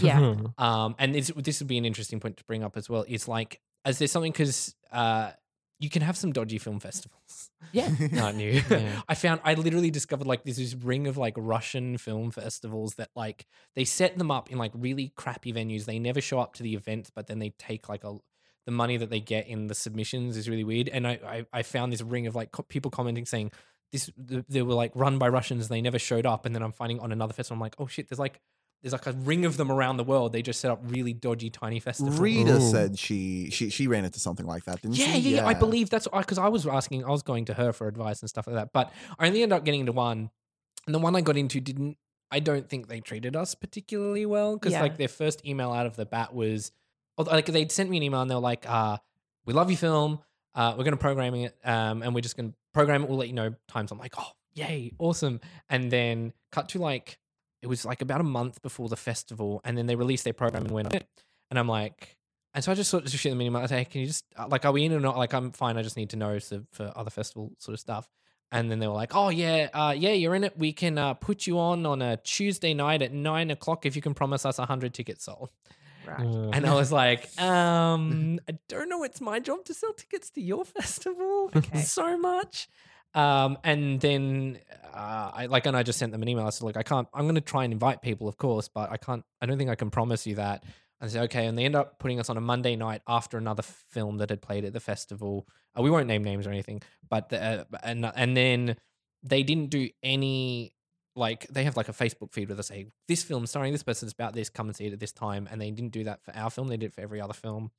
[0.00, 0.34] Yeah.
[0.58, 3.04] Um, and this this would be an interesting point to bring up as well.
[3.06, 5.30] Is like, is there something because uh,
[5.78, 7.90] you can have some dodgy film festivals, Yeah.
[8.20, 8.62] aren't new.
[8.70, 9.02] Yeah.
[9.08, 13.10] I found I literally discovered like this, this ring of like Russian film festivals that
[13.14, 15.84] like they set them up in like really crappy venues.
[15.84, 18.16] They never show up to the events, but then they take like a
[18.64, 20.88] the money that they get in the submissions is really weird.
[20.88, 23.52] And I I, I found this ring of like co- people commenting saying
[23.92, 24.10] this
[24.48, 25.68] they were like run by Russians.
[25.68, 27.56] They never showed up, and then I'm finding on another festival.
[27.56, 28.40] I'm like, oh shit, there's like
[28.82, 30.32] there's like a ring of them around the world.
[30.32, 32.18] They just set up really dodgy tiny festivals.
[32.20, 32.60] Rita Ooh.
[32.60, 35.18] said she she she ran into something like that, didn't Yeah, she?
[35.20, 35.46] yeah, yeah.
[35.46, 38.28] I believe that's because I was asking, I was going to her for advice and
[38.28, 38.72] stuff like that.
[38.72, 40.30] But I only ended up getting into one,
[40.86, 41.96] and the one I got into didn't.
[42.30, 44.82] I don't think they treated us particularly well because Yeah.
[44.82, 46.72] like their first email out of the bat was,
[47.16, 48.98] like they'd sent me an email and they were like, uh,
[49.46, 50.18] "We love your film.
[50.52, 53.08] Uh, we're going to programming it, um, and we're just going to program it.
[53.08, 57.18] We'll let you know times." I'm like, "Oh, yay, awesome!" And then cut to like
[57.62, 60.64] it was like about a month before the festival, and then they released their program
[60.64, 60.94] and went
[61.50, 62.16] and I'm like.
[62.54, 63.60] And so I just sort of shoot them email.
[63.60, 65.18] I say, hey, can you just uh, like, are we in or not?
[65.18, 65.76] Like, I'm fine.
[65.76, 68.08] I just need to know so, for other festival sort of stuff.
[68.50, 70.56] And then they were like, oh yeah, uh, yeah, you're in it.
[70.56, 74.00] We can uh, put you on on a Tuesday night at nine o'clock if you
[74.00, 75.50] can promise us a hundred tickets sold.
[76.06, 76.20] Right.
[76.20, 79.02] And I was like, um, I don't know.
[79.02, 81.80] It's my job to sell tickets to your festival Okay.
[81.80, 82.68] so much.
[83.14, 84.58] Um, and then
[84.92, 86.46] uh, I like, and I just sent them an email.
[86.46, 87.08] I said, "Look, I can't.
[87.14, 89.24] I'm going to try and invite people, of course, but I can't.
[89.40, 90.64] I don't think I can promise you that."
[91.00, 93.38] And I said, "Okay." And they end up putting us on a Monday night after
[93.38, 95.46] another film that had played at the festival.
[95.78, 98.76] Uh, we won't name names or anything, but the, uh, and and then
[99.22, 100.74] they didn't do any
[101.16, 104.06] like they have like a Facebook feed where they say this film starring this person
[104.06, 106.22] is about this, come and see it at this time, and they didn't do that
[106.22, 106.68] for our film.
[106.68, 107.70] They did it for every other film.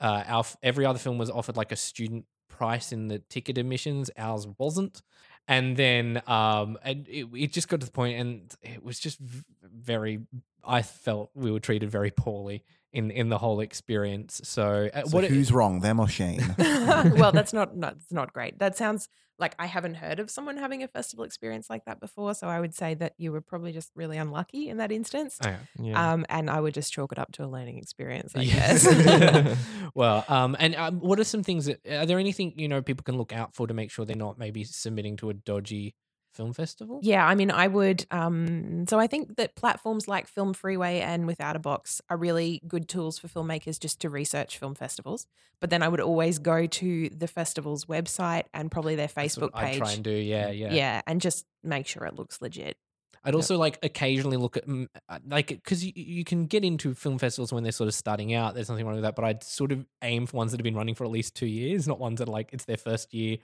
[0.00, 4.10] Uh, our every other film was offered like a student price in the ticket admissions.
[4.18, 5.02] Ours wasn't,
[5.46, 9.18] and then um, and it, it just got to the point, and it was just
[9.62, 10.20] very.
[10.62, 14.40] I felt we were treated very poorly in in the whole experience.
[14.44, 16.42] So, uh, So what it- who's wrong, them or Shane?
[16.58, 18.58] well, that's not, not that's not great.
[18.58, 19.08] That sounds
[19.40, 22.34] like I haven't heard of someone having a festival experience like that before.
[22.34, 25.38] So I would say that you were probably just really unlucky in that instance.
[25.44, 26.12] Oh, yeah.
[26.12, 28.86] Um, and I would just chalk it up to a learning experience, I Yes.
[28.86, 29.58] guess.
[29.94, 33.02] well, um, and um, what are some things that are there anything you know people
[33.02, 35.94] can look out for to make sure they're not maybe submitting to a dodgy
[36.32, 37.00] film festival?
[37.02, 38.06] Yeah, I mean, I would.
[38.10, 42.62] Um, so I think that platforms like Film Freeway and Without a Box are really
[42.66, 45.26] good tools for filmmakers just to research film festivals.
[45.60, 49.78] But then I would always go to the festival's website and probably their Facebook page.
[49.78, 50.10] try and do.
[50.10, 50.72] Yeah, yeah.
[50.72, 52.76] yeah, and just make sure it looks legit.
[53.22, 56.94] I'd also like occasionally look at mm, uh, like because you, you can get into
[56.94, 58.54] film festivals when they're sort of starting out.
[58.54, 60.74] There's nothing wrong with that, but I'd sort of aim for ones that have been
[60.74, 63.36] running for at least two years, not ones that are like it's their first year.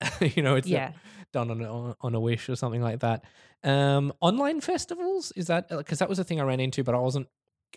[0.20, 0.92] you know, it's uh, Yeah.
[1.32, 3.24] done on a, on- on a wish or something like that.
[3.62, 6.98] Um, online festivals is that because that was a thing I ran into, but I
[6.98, 7.28] wasn't.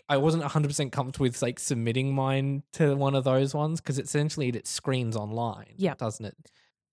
[0.08, 4.48] I wasn't 100% comfortable with like submitting mine to one of those ones because essentially
[4.48, 5.94] it screens online, Yeah.
[5.98, 6.36] doesn't it?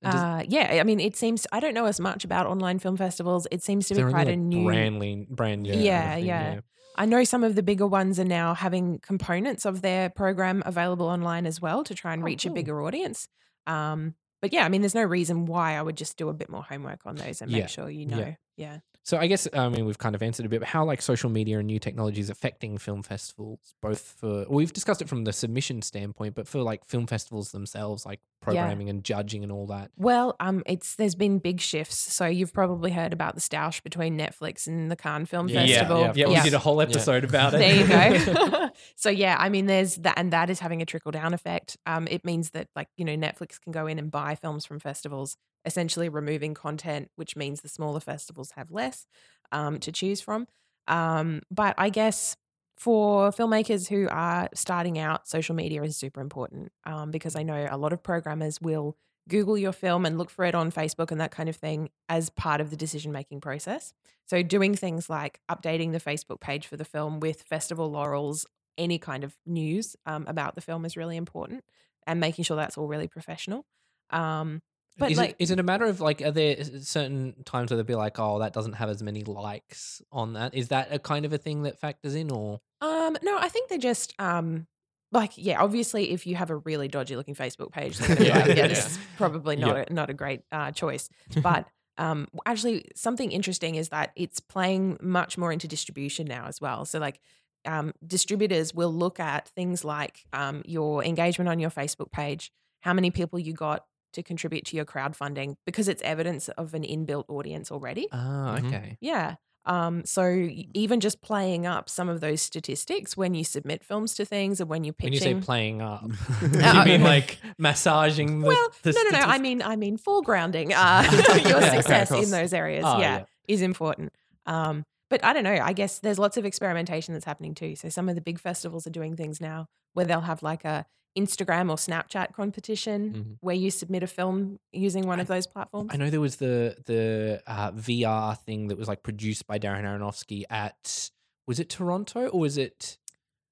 [0.01, 2.97] Does- Uh, yeah, I mean, it seems I don't know as much about online film
[2.97, 3.47] festivals.
[3.51, 4.65] It seems to be quite only, a new.
[4.65, 5.73] brand, brand new.
[5.75, 6.59] Yeah, thing, yeah.
[6.95, 11.05] I know some of the bigger ones are now having components of their program available
[11.07, 12.53] online as well to try and Oh, reach cool.
[12.53, 13.27] a bigger audience.
[13.67, 14.15] Um,
[14.45, 16.61] but yeah, I mean, there's no reason why I would just do a bit more
[16.61, 18.35] homework on those and Yeah, make sure you know.
[18.57, 18.77] Yeah.
[19.01, 21.31] So I guess I mean we've kind of answered a bit, but how like social
[21.31, 25.81] media and new technologies affecting film festivals, both for we've discussed it from the submission
[25.81, 29.91] standpoint, but for like film festivals themselves, like programming and judging and all that.
[29.97, 31.97] Well, um, it's there's been big shifts.
[32.13, 36.01] So you've probably heard about the stoush between Netflix and the Cannes Film Festival.
[36.01, 37.57] yeah, Yeah, we did a whole episode about it.
[37.57, 38.69] There you go.
[38.95, 41.77] so yeah, I mean, there's that, and that is having a trickle down effect.
[41.85, 44.79] Um, it means that like you know Netflix can go in and buy films from
[44.79, 49.05] festivals, essentially removing content, which means the smaller festivals have less
[49.51, 50.47] um, to choose from.
[50.87, 52.35] Um, but I guess
[52.75, 57.67] for filmmakers who are starting out, social media is super important um, because I know
[57.69, 58.97] a lot of programmers will
[59.27, 62.29] Google your film and look for it on Facebook and that kind of thing as
[62.29, 63.93] part of the decision making process.
[64.27, 68.45] So, doing things like updating the Facebook page for the film with festival laurels,
[68.77, 71.63] any kind of news um, about the film is really important
[72.05, 73.65] and making sure that's all really professional.
[74.11, 74.61] Um,
[74.97, 77.77] but is, like, it, is it a matter of like, are there certain times where
[77.77, 80.53] they'll be like, oh, that doesn't have as many likes on that?
[80.53, 83.69] Is that a kind of a thing that factors in, or Um, no, I think
[83.69, 84.67] they're just um
[85.11, 88.27] like yeah, obviously if you have a really dodgy looking Facebook page, they're gonna be
[88.27, 88.67] Yeah, like, yeah, yeah.
[88.67, 91.09] this is probably not a, not a great uh, choice.
[91.41, 91.67] But
[91.97, 96.85] um actually something interesting is that it's playing much more into distribution now as well.
[96.85, 97.19] So like
[97.65, 102.93] um, distributors will look at things like um, your engagement on your Facebook page, how
[102.93, 103.85] many people you got
[104.15, 108.07] to contribute to your crowdfunding, because it's evidence of an inbuilt audience already.
[108.11, 108.65] ah, Mhm.
[108.67, 109.35] okay, Yeah.
[109.67, 114.23] Um, so even just playing up some of those statistics when you submit films to
[114.23, 115.37] things and when you're when pitching.
[115.37, 116.03] you say playing up,
[116.43, 118.41] Uh, you mean like massaging?
[118.41, 119.25] The, well, the no, no, no.
[119.25, 121.01] I mean, I mean, foregrounding uh,
[121.49, 122.23] your Yeah, success course.
[122.25, 122.85] in those areas.
[122.87, 123.23] Oh, yeah, yeah.
[123.47, 124.13] is important.
[124.45, 125.57] Um, but I don't know.
[125.59, 127.75] I guess there's lots of experimentation that's happening too.
[127.75, 130.85] So some of the big festivals are doing things now where they'll have like a
[131.17, 133.37] Instagram or Snapchat competition Mhm.
[133.41, 135.91] where you submit a film using one of those platforms.
[135.93, 139.83] I know there was the the uh, VR thing that was like produced by Darren
[139.83, 141.11] Aronofsky at
[141.47, 142.97] was it Toronto or was it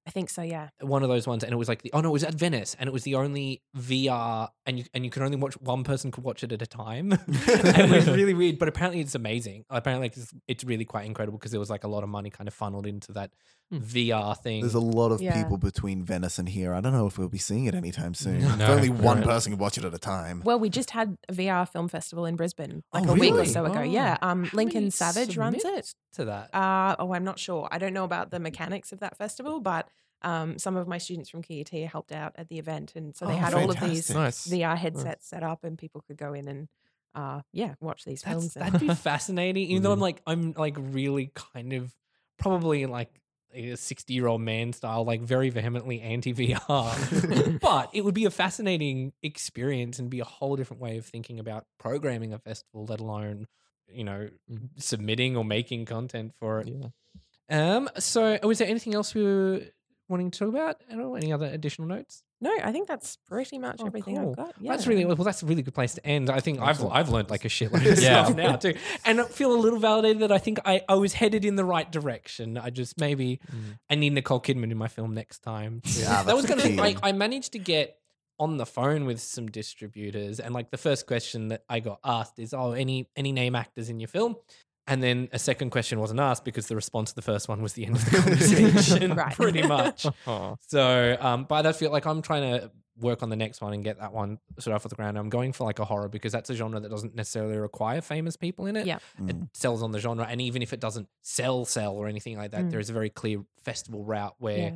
[0.06, 0.42] I think so.
[0.42, 0.68] Yeah.
[0.80, 1.42] one of those ones?
[1.44, 3.14] And it was like the oh no, it was at Venice, and it was the
[3.14, 6.60] only VR, and you and you could only watch one person could watch it at
[6.60, 7.12] a time.
[7.26, 9.64] and it was really weird, but apparently it's amazing.
[9.70, 12.48] Apparently it's, it's really quite incredible because there was like a lot of money kind
[12.48, 13.30] of funneled into that
[13.70, 13.78] Hmm.
[13.78, 14.60] VR thing.
[14.60, 15.42] There's a lot of Yeah.
[15.42, 16.74] people between Venice and here.
[16.74, 18.40] I don't know if we'll be seeing it anytime soon.
[18.42, 18.52] No.
[18.64, 19.26] if only one Right.
[19.26, 20.42] person can watch it at a time.
[20.44, 23.46] Well, we just had a VR film festival in Brisbane like Oh, a week or
[23.46, 23.78] so ago.
[23.78, 23.82] Oh.
[23.82, 24.18] Yeah.
[24.20, 25.94] Um, Lincoln Savage runs it.
[26.12, 26.54] to that.
[26.54, 27.66] Uh, oh, I'm not sure.
[27.72, 29.88] I don't know about the mechanics of that festival, but
[30.24, 33.34] um, some of my students from QUT helped out at the event, and so they
[33.34, 34.10] Oh, had all of these.
[34.10, 34.46] Nice.
[34.48, 36.68] VR headsets set up, and people could go in and
[37.14, 38.54] uh, yeah, watch these That's, films.
[38.54, 39.70] that'd be fascinating.
[39.70, 40.02] Even though I'm Mhm.
[40.02, 41.94] like I'm like really kind of
[42.38, 43.20] probably like
[43.52, 47.58] a 60 year old man style, like very vehemently anti VR.
[47.60, 51.38] but it would be a fascinating experience and be a whole different way of thinking
[51.38, 53.46] about programming a festival, let alone,
[53.86, 54.70] you know, Mm.
[54.78, 56.68] submitting or making content for it.
[56.68, 56.88] Yeah.
[57.48, 59.60] Um, so was there anything else we were
[60.08, 61.16] wanting to talk about at all?
[61.16, 62.22] Any other additional notes?
[62.40, 64.30] No, I think that's pretty much Oh, everything cool.
[64.30, 64.54] I've got.
[64.60, 64.72] Yeah.
[64.72, 65.16] That's really well.
[65.16, 66.28] That's a really good place to end.
[66.28, 68.24] I think I've I've learned like a shitload of Yeah.
[68.24, 68.74] stuff now too,
[69.06, 71.64] and I feel a little validated that I think I, I was headed in the
[71.64, 72.58] right direction.
[72.58, 73.78] I just maybe Mm.
[73.90, 75.80] I need Nicole Kidman in my film next time.
[75.84, 77.96] Yeah, that was gonna be like I managed to get
[78.38, 82.38] on the phone with some distributors, and like the first question that I got asked
[82.38, 84.36] is, "Oh, any any name actors in your film?"
[84.86, 87.72] And then a second question wasn't asked because the response to the first one was
[87.72, 89.34] the end of the conversation, Right.
[89.34, 90.06] pretty much.
[90.26, 90.54] Aw.
[90.68, 93.82] So, um, by that feel like I'm trying to work on the next one and
[93.82, 95.18] get that one sort of off the ground.
[95.18, 98.36] I'm going for like a horror because that's a genre that doesn't necessarily require famous
[98.36, 98.86] people in it.
[98.86, 98.98] Yeah.
[99.26, 99.48] It Mm.
[99.54, 100.26] sells on the genre.
[100.28, 102.70] And even if it doesn't sell, sell or anything like that, Mm.
[102.70, 104.70] there is a very clear festival route where Yeah.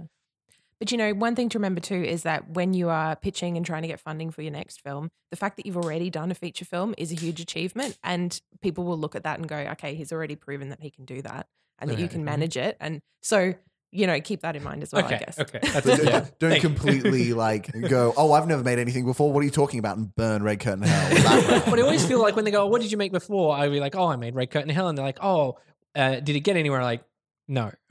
[0.80, 3.66] But you know, one thing to remember too is that when you are pitching and
[3.66, 6.34] trying to get funding for your next film, the fact that you've already done a
[6.34, 7.98] feature film is a huge achievement.
[8.04, 11.04] And people will look at that and go, okay, he's already proven that he can
[11.04, 11.46] do that
[11.80, 12.76] and that you can manage it.
[12.80, 13.54] And so,
[13.90, 15.38] you know, keep that in mind as well, okay, I guess.
[15.40, 15.58] okay.
[15.62, 16.26] That's But don't- Yeah.
[16.38, 19.32] Don't Thank completely like go, oh, I've never made anything before.
[19.32, 19.96] What are you talking about?
[19.96, 21.62] And burn Red Curtain Hell.
[21.70, 23.80] But I always feel like when they go, "What did you make before?" I'd be
[23.80, 25.58] like, "Oh, I made Red Curtain Hell," and they're like, "Oh,
[25.96, 27.02] uh, did it get anywhere?" Like,
[27.48, 27.72] no.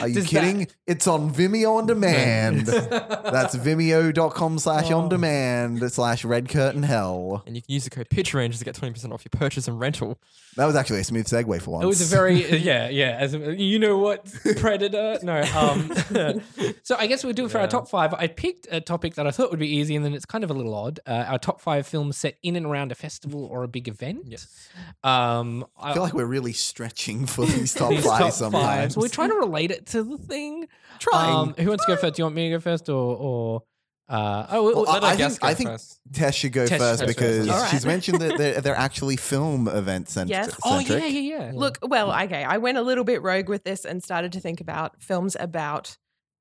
[0.00, 0.66] Are you kidding?
[0.86, 2.66] It's on Vimeo on demand.
[2.66, 5.08] That's vimeo.com slash on Oh.
[5.08, 7.42] demand slash red curtain hell.
[7.46, 9.78] And you can use the code Pitch Rangers to get 20% off your purchase and
[9.78, 10.18] rental.
[10.56, 11.84] That was actually a smooth segue for once.
[11.84, 13.16] It was a very yeah yeah.
[13.20, 14.24] As a, you know what
[14.56, 15.18] predator?
[15.22, 15.42] No.
[15.54, 15.92] Um.
[16.82, 18.14] so I guess we'll do it for our top five.
[18.14, 20.50] I picked a topic that I thought would be easy, and then it's kind of
[20.50, 20.98] a little odd.
[21.06, 24.22] Uh, our top five films set in and around a festival or a big event.
[24.26, 24.48] Yes.
[25.04, 25.66] Um.
[25.78, 28.64] I feel like we're really stretching for these top five top sometimes.
[28.64, 28.92] five.
[28.92, 30.66] So we're trying to relate it to the thing.
[30.98, 31.34] Trying.
[31.34, 32.14] Um, who wants to go first?
[32.14, 33.62] Do you want me to go first, or or?
[34.08, 36.00] Uh, oh, Well, well, I, I think go I think first.
[36.12, 37.70] Tess should go Tess first should because first.
[37.72, 40.56] She's mentioned that they're, they're actually film event cent- Yes.
[40.64, 41.50] oh yeah, yeah, yeah.
[41.52, 44.60] Look, well, okay, I went a little bit rogue with this and started to think
[44.60, 45.96] about films about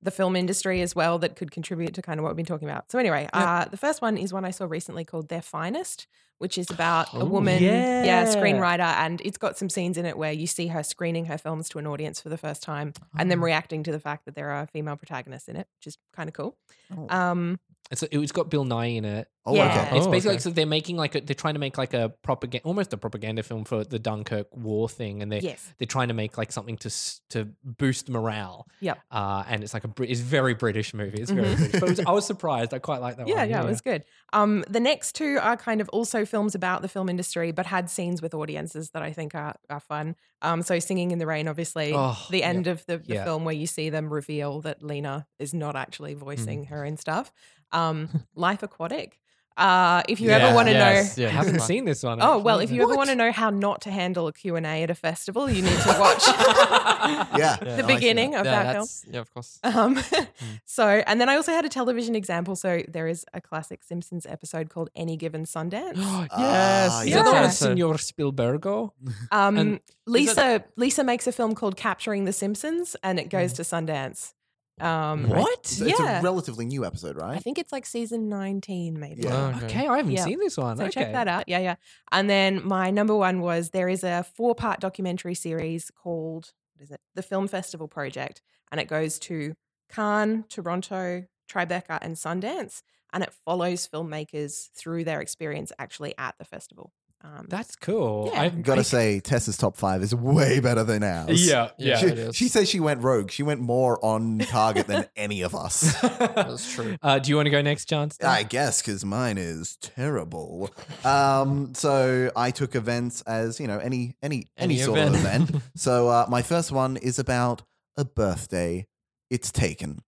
[0.05, 2.69] the film industry as well that could contribute to kind of what we've been talking
[2.69, 2.91] about.
[2.91, 6.57] So anyway, uh, the first one is one I saw recently called Their Finest, which
[6.57, 8.03] is about a woman, yeah.
[8.03, 8.25] Yeah.
[8.25, 11.69] screenwriter, and it's got some scenes in it where you see her screening her films
[11.69, 14.51] to an audience for the first time and then reacting to the fact that there
[14.51, 16.55] are female protagonists in it, which is kind of cool.
[16.95, 17.07] Oh.
[17.09, 17.59] Um,
[17.91, 19.27] It's, it's got Bill Nighy in it.
[19.45, 19.65] Oh, yeah.
[19.87, 19.97] okay.
[19.97, 20.35] It's Oh, basically okay.
[20.37, 22.97] like so they're making like a, they're trying to make like a propaganda, almost a
[22.97, 25.71] propaganda film for the Dunkirk war thing, and they yes.
[25.77, 26.89] they're trying to make like something to
[27.29, 28.67] to boost morale.
[28.79, 28.97] Yep.
[29.11, 31.19] Uh, and it's like a Brit- it's a very British movie.
[31.21, 31.57] It's very Mhm.
[31.57, 32.73] British, but it was, I was surprised.
[32.73, 33.49] I quite like that Yeah, one.
[33.51, 34.03] yeah, it was good.
[34.33, 37.87] Um, the next two are kind of also films about the film industry, but had
[37.91, 40.15] scenes with audiences that I think are, are fun.
[40.41, 42.47] Um, so Singing in the Rain, obviously, Oh, the yeah.
[42.47, 43.23] end of the, the Yeah.
[43.25, 46.69] film where you see them reveal that Lena is not actually voicing Mm.
[46.69, 47.31] her and stuff.
[47.71, 49.19] Um, Life Aquatic.
[49.57, 50.39] Uh, if you Yeah.
[50.39, 52.19] ever want to Yes, know, yeah, I haven't seen this one.
[52.21, 54.65] oh well, if you ever want to know how not to handle a Q and
[54.65, 57.25] A at a festival, you need to watch Yeah.
[57.37, 58.41] Yeah, the I see beginning that.
[58.41, 58.87] of yeah, that film.
[59.11, 59.59] yeah, of course.
[59.63, 59.97] Um,
[60.65, 62.57] so, and then I also had a television example.
[62.57, 65.93] So there is a classic Simpsons episode called Any Given Sundance.
[66.31, 67.15] Ah, is Yeah.
[67.17, 67.67] that the one with Yeah.
[67.69, 68.91] Senor Spielbergo?
[69.31, 73.61] Um, And Lisa Lisa makes a film called Capturing the Simpsons, and it goes to
[73.61, 74.33] Sundance.
[74.81, 75.59] Um, What?
[75.59, 76.19] It's, it's Yeah.
[76.19, 77.35] a relatively new episode, right?
[77.37, 79.23] I think it's like season nineteen, maybe.
[79.23, 79.53] Yeah.
[79.61, 80.25] Oh, Okay, I haven't Yeah.
[80.25, 80.75] seen this one.
[80.77, 80.91] So okay.
[80.91, 81.47] check that out.
[81.47, 81.75] Yeah, yeah.
[82.11, 86.83] And then my number one was there is a four part documentary series called what
[86.83, 86.99] is it?
[87.13, 89.55] The Film Festival Project, and it goes to
[89.89, 92.81] Cannes, Toronto, Tribeca, and Sundance,
[93.13, 96.91] and it follows filmmakers through their experience actually at the festival.
[97.37, 98.29] Um, That's cool.
[98.31, 98.41] Yeah.
[98.43, 101.45] I Gotta say, Tessa's top five is way better than ours.
[101.47, 101.97] Yeah, yeah.
[101.97, 102.35] She, it is.
[102.35, 103.31] she says she went rogue.
[103.31, 105.99] She went more on target than any of us.
[106.01, 106.97] That's true.
[107.01, 108.21] Uh, do you want to go next, Chance?
[108.23, 110.69] I guess because mine is terrible.
[111.03, 115.49] Um, so I took events as you know any any any, Any sort of event.
[115.49, 115.63] event.
[115.75, 117.63] So uh, my first one is about
[117.97, 118.85] a birthday.
[119.29, 120.03] It's taken.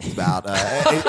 [0.00, 0.44] It's about.
[0.46, 0.54] Uh,
[0.86, 1.04] it-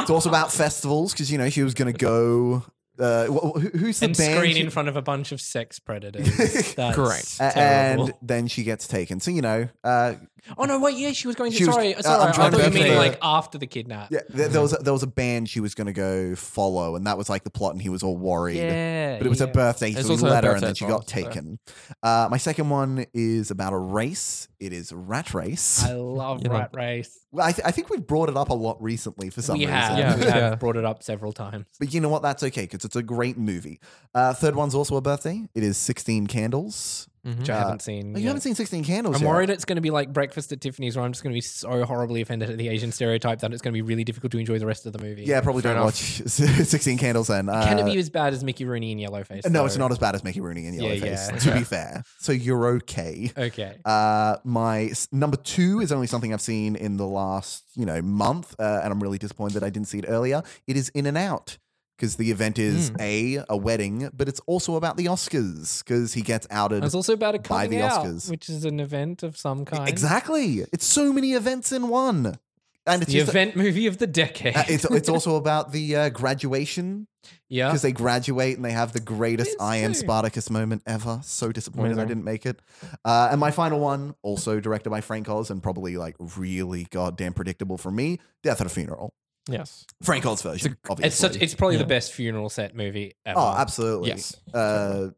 [0.00, 2.64] it's also about festivals because you know she was gonna go.
[2.98, 4.36] Uh, wh- wh- who's the and band?
[4.36, 6.74] screen she- in front of a bunch of sex predators.
[6.74, 7.36] That's Correct.
[7.38, 8.06] Terrible.
[8.06, 9.20] and then she gets taken.
[9.20, 10.14] So you know, uh,
[10.56, 11.56] oh no, wait, yeah, she was going to.
[11.56, 12.22] She was- sorry, uh, sorry.
[12.22, 14.10] I'm I thought to you think mean of like after the kidnap.
[14.10, 17.06] yeah, there, there was a, there was a band she was gonna go follow, and
[17.06, 18.56] that was like the plot, and he was all worried.
[18.56, 20.74] Yeah, But it was her birthday, It's so we also her let her, and then
[20.74, 21.58] she got taken.
[22.02, 24.48] Uh, my second one is about a race.
[24.58, 25.84] It is Rat Race.
[25.84, 27.16] I love You know- Rat Race.
[27.30, 29.66] Well, I, th- I think we've brought it up a lot recently for some we
[29.66, 29.74] reason.
[29.74, 30.34] have, Yeah, we yeah.
[30.50, 31.66] have brought it up several times.
[31.78, 32.22] But you know what?
[32.22, 33.80] That's okay because it's a great movie.
[34.14, 35.46] Uh, third one's also a birthday.
[35.54, 37.08] It is 16 Candles.
[37.38, 38.14] Which I Uh, haven't seen.
[38.14, 38.28] Oh, you yet.
[38.28, 39.28] haven't seen 16 Candles I'm yet?
[39.28, 41.40] worried it's going to be like Breakfast at Tiffany's, where I'm just going to be
[41.40, 44.38] so horribly offended at the Asian stereotype that it's going to be really difficult to
[44.38, 45.24] enjoy the rest of the movie.
[45.24, 46.20] Yeah, probably Fair don't enough.
[46.20, 47.48] watch 16 Candles then.
[47.48, 49.48] Uh, Can it be as bad as Mickey Rooney in Yellowface?
[49.50, 51.38] no, it's not as bad as Mickey Rooney in Yeah, Yellowface, yeah.
[51.38, 52.04] to be fair.
[52.18, 53.30] So you're okay.
[53.36, 53.76] Okay.
[53.84, 58.54] Uh, my number two is only something I've seen in the last, you know, month,
[58.58, 60.42] uh, and I'm really disappointed that I didn't see it earlier.
[60.66, 61.58] It is In and Out
[61.98, 62.96] because the event is Hmm.
[63.00, 66.84] a a wedding, but it's also about the Oscars because he gets outed.
[66.84, 68.30] It's also about a by the out, Oscars.
[68.30, 69.88] which is an event of some kind.
[69.88, 70.64] Exactly.
[70.72, 72.38] It's so many events in one,
[72.86, 74.56] and it's The event movie of the decade.
[74.56, 77.08] uh, it's it's also about the uh, graduation
[77.48, 77.68] yeah.
[77.68, 79.92] because they graduate and they have the greatest I am.
[79.92, 81.20] Spartacus moment ever.
[81.24, 82.60] So disappointed I didn't make it.
[83.04, 87.34] Uh, and my final one, also directed by Frank Oz and probably like really goddamn
[87.34, 89.12] predictable for me, Death at a Funeral.
[89.48, 89.86] Yes.
[90.02, 91.06] Frank Oz version, obviously.
[91.08, 91.36] It's such.
[91.42, 91.82] It's probably Yeah.
[91.82, 93.38] the best funeral set movie ever.
[93.38, 94.08] oh, absolutely.
[94.10, 94.36] Yes.
[94.54, 95.08] Uh,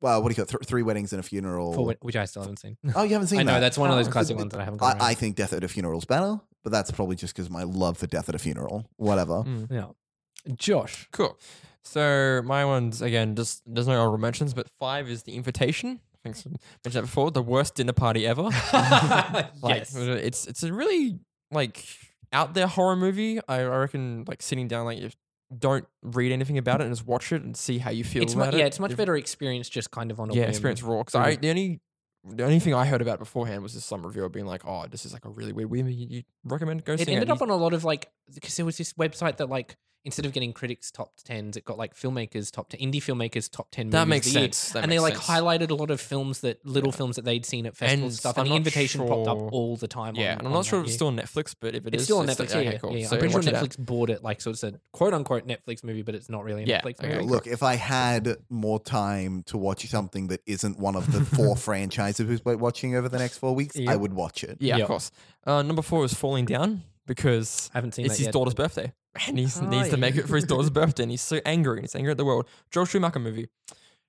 [0.00, 0.48] well, what do you call it?
[0.50, 1.72] Th- three weddings and a funeral.
[1.72, 2.76] For which I still haven't seen.
[2.94, 4.12] oh, you haven't seen I know that's one of those Oh.
[4.12, 4.78] classic ones that I haven't.
[4.78, 7.50] got I, I think Death at a Funeral is better, but that's probably just because
[7.50, 8.88] my love for Death at a Funeral.
[8.96, 9.42] Whatever.
[9.42, 9.66] Mm.
[9.70, 10.52] yeah.
[10.54, 11.08] Josh.
[11.12, 11.36] Cool.
[11.82, 16.00] So my one's again just there's no honorable mentions, but five is the invitation.
[16.24, 16.50] I think I
[16.82, 17.30] mentioned that before.
[17.30, 18.42] The worst dinner party ever.
[19.62, 19.94] Like, yes.
[19.96, 21.18] it's it's a really
[21.50, 21.84] like
[22.32, 23.40] out there horror movie.
[23.48, 25.10] I, I reckon like sitting down like you
[25.56, 28.34] don't read anything about it and just watch it and see how you feel It's
[28.34, 28.54] mu- it.
[28.54, 30.50] yeah, it's much If- better experience just kind of on a Yeah, whim.
[30.50, 30.98] experience raw.
[30.98, 31.14] Because.
[31.14, 31.80] I the only
[32.24, 35.06] the only thing I heard about beforehand was just some reviewer being like, "Oh, this
[35.06, 35.94] is like a really weird movie.
[35.94, 38.10] You, you recommend go It see ended it." Ended up on a lot of like
[38.34, 39.76] because there was this website that like
[40.08, 43.70] instead of getting critics top tens, it got like filmmakers top ten, indie filmmakers top
[43.70, 43.90] ten.
[43.90, 44.48] That movies makes of the year.
[44.48, 44.72] sense.
[44.72, 45.26] That and they like sense.
[45.26, 48.12] highlighted a lot of films that little films that they'd seen at festivals and And
[48.14, 48.36] stuff.
[48.38, 50.16] I'm And the not invitation popped up all the time.
[50.16, 50.96] Yeah, on, and I'm not sure if it's year.
[50.96, 52.50] still on Netflix, but if it It's is, still on it's Netflix.
[52.56, 52.92] okay, yeah, cool.
[52.92, 53.06] yeah, yeah.
[53.06, 53.54] So I'm pretty sure watch it.
[53.78, 56.64] Netflix bought it, like so it's a quote unquote Netflix movie, but it's not really
[56.64, 57.18] a Yeah, Netflix okay, movie.
[57.20, 57.28] cool.
[57.28, 61.56] Look, if I had more time to watch something that isn't one of the four
[61.82, 64.56] franchises we're watching over the next four weeks, I would watch it.
[64.60, 65.10] Yeah, of course.
[65.46, 68.32] Uh, number four is Falling Down because I haven't seen it's his yet.
[68.32, 68.92] daughter's birthday
[69.26, 71.78] and he Oh, needs to make it for his daughter's birthday and he's so angry
[71.78, 72.46] and he's angry at the world.
[72.70, 73.48] Joel Schumacher movie.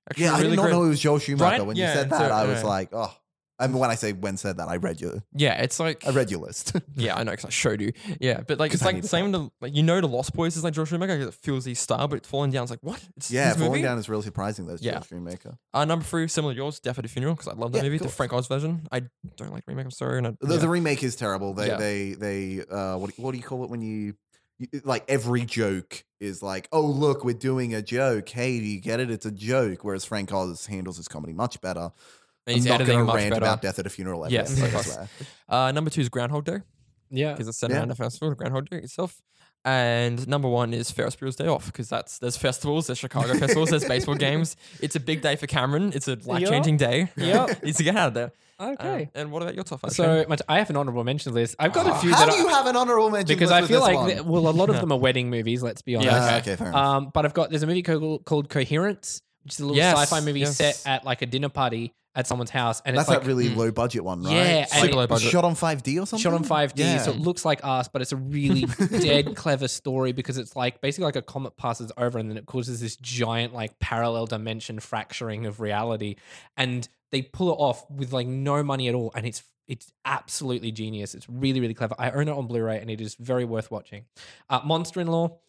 [0.10, 0.72] Actually, Yeah, I did not great.
[0.72, 1.58] know it was Joel Schumacher.
[1.60, 1.66] Right?
[1.66, 3.12] When Yeah, you said so, that, I was uh, like, oh.
[3.60, 6.12] I mean, when I say when said that, I read your, Yeah, it's like I
[6.12, 6.74] read your list.
[6.95, 7.91] Yeah, I know because I showed you.
[8.20, 9.32] Yeah, but like it's like the same.
[9.34, 11.14] To, like you know, the Lost Boys is like Joel Schumacher.
[11.20, 13.03] It feels his style, but it's falling down is like what?
[13.18, 13.82] It's yeah, falling movie?
[13.84, 14.66] down is really surprising.
[14.66, 14.93] Those Yeah.
[14.93, 15.57] Joel Schumacher.
[15.74, 17.84] Uh, number three, similar to yours, Death at a Funeral because I love that Yeah,
[17.89, 18.88] movie, the Frank Oz version.
[18.91, 19.03] I
[19.38, 19.86] don't like remake.
[19.86, 20.18] I'm sorry.
[20.20, 20.57] And I, The, yeah.
[20.60, 21.53] the remake is terrible.
[21.53, 21.78] They Yeah.
[21.78, 24.16] they they uh what do- what do you call it when you,
[24.57, 28.82] you like every joke is like oh look we're doing a joke hey do you
[28.82, 31.91] get it it's a joke whereas Frank Oz handles his comedy much better.
[32.47, 33.41] And he's I'm not editing gonna much rant better.
[33.45, 34.25] about death at a funeral.
[34.25, 34.91] Ever, Yes, I course.
[34.93, 35.07] swear.
[35.47, 36.57] Uh, number two is Groundhog Day
[37.09, 37.33] Yeah.
[37.33, 37.77] because it's set Yeah.
[37.79, 39.21] around a festival, Groundhog Day itself.
[39.65, 43.69] And number one is Ferris Bueller's Day Off because that's there's festivals, there's Chicago festivals,
[43.71, 44.55] there's baseball games.
[44.81, 45.91] It's a big day for Cameron.
[45.93, 47.11] It's a life changing day.
[47.17, 47.63] Yep.
[47.63, 48.31] needs to get out of there.
[48.57, 49.09] Um, Okay.
[49.15, 49.91] and what about your top five?
[49.91, 51.55] so my t- I have an honorable mention list.
[51.59, 53.27] I've got a few How that do you I, have an honorable mention?
[53.37, 53.39] List?
[53.39, 54.09] Because list I with feel this like one?
[54.09, 55.61] th- well, a lot of them are wedding movies.
[55.63, 56.11] Let's be honest.
[56.11, 56.37] Yeah, okay.
[56.37, 56.75] okay, fair enough.
[56.85, 59.97] Um, but I've got there's a movie called, called Coherence, which is a little Yes,
[59.97, 60.55] sci-fi movie yes.
[60.57, 63.49] set at like a dinner party at someone's house, and That's it's like that really
[63.49, 63.55] mm.
[63.55, 64.34] low budget one, right?
[64.34, 65.32] Yeah, It's and like it- Low budget.
[65.32, 66.20] shot on 5D or something.
[66.24, 68.62] shot on 5D, so it looks like us, but it's a really
[68.99, 72.45] dead clever story because it's like basically like a comet passes over and then it
[72.45, 76.16] causes this giant like parallel dimension fracturing of reality,
[76.57, 80.72] and they pull it off with like no money at all, and it's it's absolutely
[80.72, 81.14] genius.
[81.14, 81.95] It's really really clever.
[81.99, 84.05] I own it on Blu-ray, and it is very worth watching.
[84.49, 85.39] Uh, Monster in Law.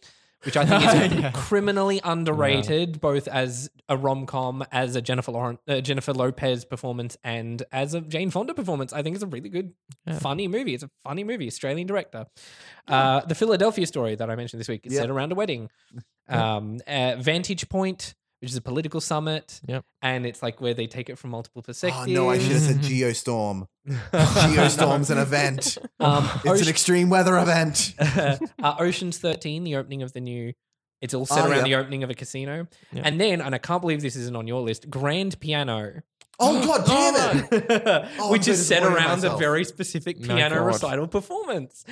[0.45, 1.31] Which I think is Yeah.
[1.35, 7.17] criminally underrated, both as a rom com, as a Jennifer Lawrence, uh, Jennifer Lopez performance,
[7.23, 8.93] and as a Jane Fonda performance.
[8.93, 9.75] I think it's a really good
[10.07, 10.19] Yeah.
[10.19, 10.73] funny movie.
[10.75, 12.27] It's a funny movie, Australian director.
[12.89, 15.69] Uh, the Philadelphia story that I mentioned this week is set around a wedding.
[16.29, 19.61] Um, uh, Vantage Point, which is a political summit.
[19.67, 19.85] Yep.
[20.03, 22.09] And it's like where they take it from multiple Oh perspectives.
[22.09, 23.67] no, I should have said Geostorm.
[23.89, 25.79] Geostorm's an event.
[25.99, 27.95] Um, It's an extreme weather event.
[28.01, 28.39] uh,
[28.79, 30.53] Ocean's 13, the opening of the new.
[31.01, 31.65] It's all set Oh, around yeah.
[31.65, 32.67] the opening of a casino.
[32.93, 33.03] Yeah.
[33.05, 36.03] And then, and I can't believe this isn't on your list, Grand Piano.
[36.41, 38.09] Oh god damn it!
[38.21, 40.65] I'm which so is set disappointed in around a very specific piano God.
[40.67, 41.85] recital performance,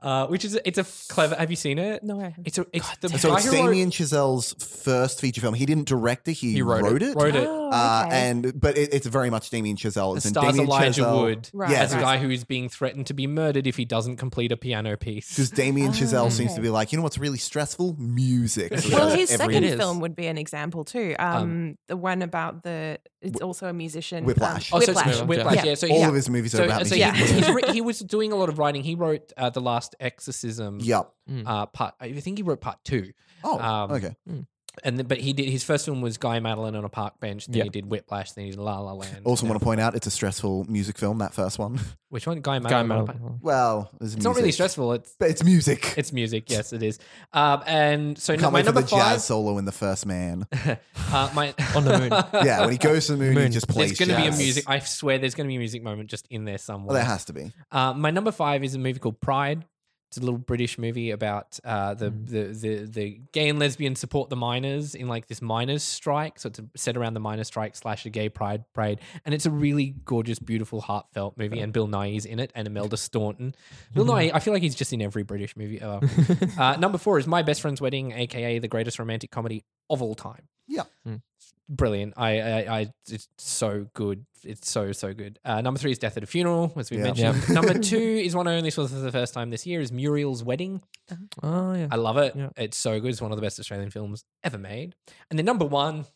[0.00, 1.34] uh, which is it's a clever.
[1.34, 2.02] Have you seen it?
[2.04, 2.46] No, I haven't.
[2.46, 5.54] It's a it's the So it's wrote- Damien Chazelle's first feature film.
[5.54, 6.34] He didn't direct it.
[6.34, 7.10] He, He wrote wrote, it.
[7.10, 7.16] it.
[7.16, 7.46] wrote it.
[7.46, 10.16] Oh, Uh, and but it, it's very much Damien Chazelle.
[10.16, 12.68] It's in stars Damien Elijah Chazelle, Wood Right, Yeah, as a guy who is being
[12.68, 15.28] threatened to be murdered if he doesn't complete a piano piece.
[15.30, 17.96] Because Damien Oh, Chazelle seems to be like, you know what's really stressful?
[17.98, 18.76] Music.
[18.78, 21.14] So well, his second film would be an example too.
[21.18, 24.24] Um, the one about the it's also a musician.
[24.24, 24.72] Whiplash.
[24.72, 25.28] Um, Oh, so it's Whiplash.
[25.28, 25.64] Whiplash, yeah.
[25.64, 25.74] Yeah.
[25.74, 26.98] So all he's, of his movies are so, about so music.
[26.98, 27.14] Yeah.
[27.14, 28.82] he's writ- he was doing a lot of writing.
[28.84, 30.78] He wrote uh, the Last Exorcism.
[30.80, 31.10] Yep.
[31.46, 33.12] Uh, part I think he wrote part two.
[33.44, 34.14] Oh, Um, okay.
[34.84, 37.46] And then, but he did his first film was Guy Madeline on a park bench.
[37.46, 37.64] Then Yeah.
[37.64, 38.32] he did Whiplash.
[38.32, 39.22] Then he did La La Land.
[39.24, 41.18] Also, and want to point out it's a stressful music film.
[41.18, 41.78] That first one.
[42.08, 42.40] which one?
[42.40, 42.90] Guy Guy Madeline.
[42.92, 43.38] on a park- Madeline.
[43.42, 44.92] Well, there's It's not really stressful.
[44.94, 45.94] It's but it's music.
[45.98, 46.50] it's music.
[46.50, 46.98] Yes, it is.
[47.32, 49.12] Um, and so Can't my wait for number the five.
[49.14, 50.46] jazz solo in the first man.
[51.12, 52.10] Uh, my On the moon.
[52.46, 53.50] yeah, when he goes to the moon, he Moon.
[53.50, 53.88] just plays.
[53.88, 54.38] There's going to be a jazz.
[54.38, 54.64] music.
[54.68, 56.94] I swear, there's going to be a music moment just in there Well, somewhere.
[56.94, 57.52] there has to be.
[57.72, 59.64] Uh, my number five is a movie called Pride.
[60.10, 62.28] It's a little British movie about uh, the, Mm.
[62.28, 66.40] the the the gay and lesbian support the miners in like this miners strike.
[66.40, 69.52] So it's set around the miners strike slash a gay pride parade, and it's a
[69.52, 71.60] really gorgeous, beautiful, heartfelt movie.
[71.60, 73.54] And Bill Nighy's in it, and Imelda Staunton.
[73.94, 76.00] Bill Nighy, I feel like he's just in every British movie ever.
[76.58, 80.16] uh, number four is My Best Friend's Wedding, aka the greatest romantic comedy of all
[80.16, 80.48] time.
[80.66, 80.82] Yeah.
[81.72, 82.14] Brilliant.
[82.16, 84.26] I, I, I, it's so good.
[84.42, 85.38] It's so, so good.
[85.44, 87.04] Uh, number three is Death at a Funeral, as we Yeah.
[87.04, 87.48] mentioned.
[87.50, 90.42] number two is one I only saw for the first time this year is Muriel's
[90.42, 90.82] Wedding.
[91.42, 91.86] Oh yeah.
[91.90, 92.34] I love it.
[92.34, 92.48] Yeah.
[92.56, 93.10] It's so good.
[93.10, 94.94] It's one of the best Australian films ever made.
[95.30, 96.06] And then number one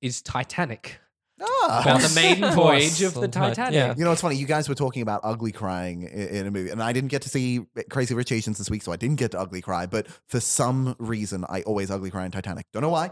[0.00, 0.98] is Titanic.
[1.40, 1.82] Ah.
[1.82, 3.74] About the maiden voyage of the Titanic.
[3.74, 3.94] yeah.
[3.96, 4.36] You know, it's funny.
[4.36, 7.22] You guys were talking about ugly crying in, in a movie, and I didn't get
[7.22, 7.60] to see
[7.90, 9.86] Crazy Rich Asians this week, so I didn't get to ugly cry.
[9.86, 12.66] But for some reason, I always ugly cry in Titanic.
[12.72, 13.10] Don't know why.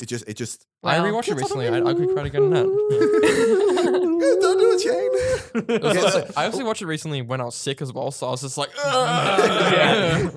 [0.00, 0.66] It just, it just.
[0.82, 1.68] I Well, rewatched it recently.
[1.68, 2.64] I, I could cry again on that.
[4.40, 5.10] Don't do it, Shane.
[5.68, 6.66] It was Okay, I also oh.
[6.66, 10.30] watched it recently when I was sick as well, so I was just like, Yeah.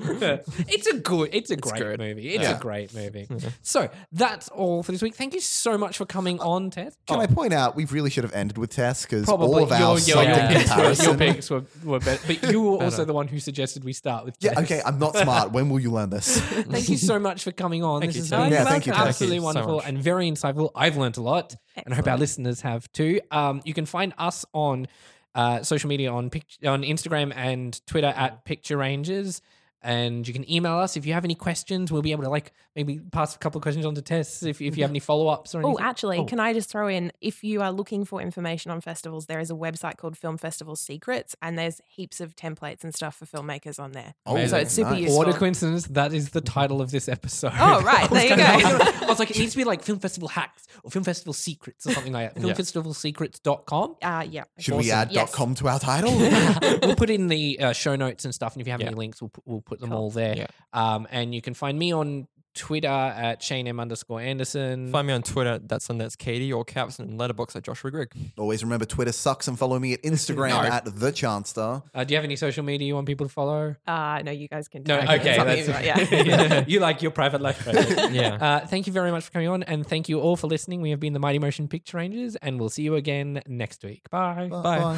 [0.67, 1.99] it's a good, it's a great good.
[1.99, 2.29] movie.
[2.33, 2.57] It's Yeah.
[2.57, 3.27] a great movie.
[3.61, 5.15] So that's all for this week.
[5.15, 6.93] Thank you so much for coming on, Ted.
[7.07, 9.71] Can Oh, I point out we really should have ended with Tess because all of
[9.71, 11.05] our your, your, your, in picks were, comparison.
[11.05, 12.21] your picks were, were better.
[12.27, 14.63] But you were also the one who suggested we start with Yeah, Tess.
[14.65, 14.81] okay.
[14.85, 15.51] I'm not smart.
[15.51, 16.39] When will you learn this?
[16.39, 18.01] Thank you so much for coming on.
[18.01, 18.39] Thank this you, has Ted.
[18.49, 19.07] been Yeah, thank you, Ted.
[19.07, 19.85] absolutely Thank you so wonderful much.
[19.87, 20.71] and very insightful.
[20.75, 23.19] I've learned a lot, and I hope our listeners have too.
[23.31, 24.87] Um, you can find us on
[25.35, 29.41] uh, social media on pic- on Instagram and Twitter at Picture Rangers.
[29.83, 31.91] And you can email us if you have any questions.
[31.91, 34.61] We'll be able to like maybe pass a couple of questions on to Tess if,
[34.61, 35.85] if you have any follow ups or Oh, anything.
[35.85, 36.21] actually, Oh.
[36.23, 39.39] Actually, can I just throw in if you are looking for information on festivals, there
[39.39, 43.25] is a website called Film Festival Secrets, and there's heaps of templates and stuff for
[43.25, 44.13] filmmakers on there.
[44.25, 45.01] Oh, so it's super nice.
[45.01, 45.17] useful.
[45.19, 45.85] What a coincidence!
[45.87, 47.51] That is the title of this episode.
[47.59, 48.43] Oh, right, there you go.
[48.43, 51.85] I was like, it needs to be like Film Festival Hacks or Film Festival Secrets
[51.85, 52.41] or something like that.
[52.43, 52.53] Yeah.
[52.53, 53.95] Filmfestivalsecrets.com.
[54.01, 54.43] Uh, yeah.
[54.59, 55.33] Should we add Yes.
[55.33, 56.11] .com to our title?
[56.81, 59.21] we'll put in the uh, show notes and stuff, and if you have any links,
[59.21, 59.97] we'll put, we'll put them Cool.
[59.99, 60.35] all there.
[60.35, 60.47] Yeah.
[60.73, 64.91] Um, and you can find me on Twitter at Shane M underscore Anderson.
[64.91, 65.57] Find me on Twitter.
[65.57, 68.11] That's on that's Katie or Caps and Letterboxd at Joshua Grigg.
[68.37, 70.61] Always remember Twitter sucks and follow me at Instagram No.
[70.61, 71.81] at the Chancellor.
[71.95, 73.75] Uh, do you have any social media you want people to follow?
[73.87, 74.83] Uh, no, you guys can.
[74.83, 76.63] No, tag me okay, something, that's but yeah.
[76.67, 77.65] you like your private life.
[77.65, 78.13] Right?
[78.13, 78.35] Yeah.
[78.35, 80.81] Uh, thank you very much for coming on, and thank you all for listening.
[80.81, 84.07] We have been the Mighty Motion Picture Rangers, and we'll see you again next week.
[84.11, 84.47] Bye.
[84.47, 84.61] Bye.
[84.61, 84.97] Bye.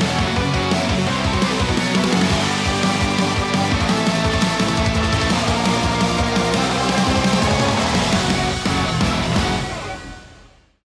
[0.00, 0.16] Bye.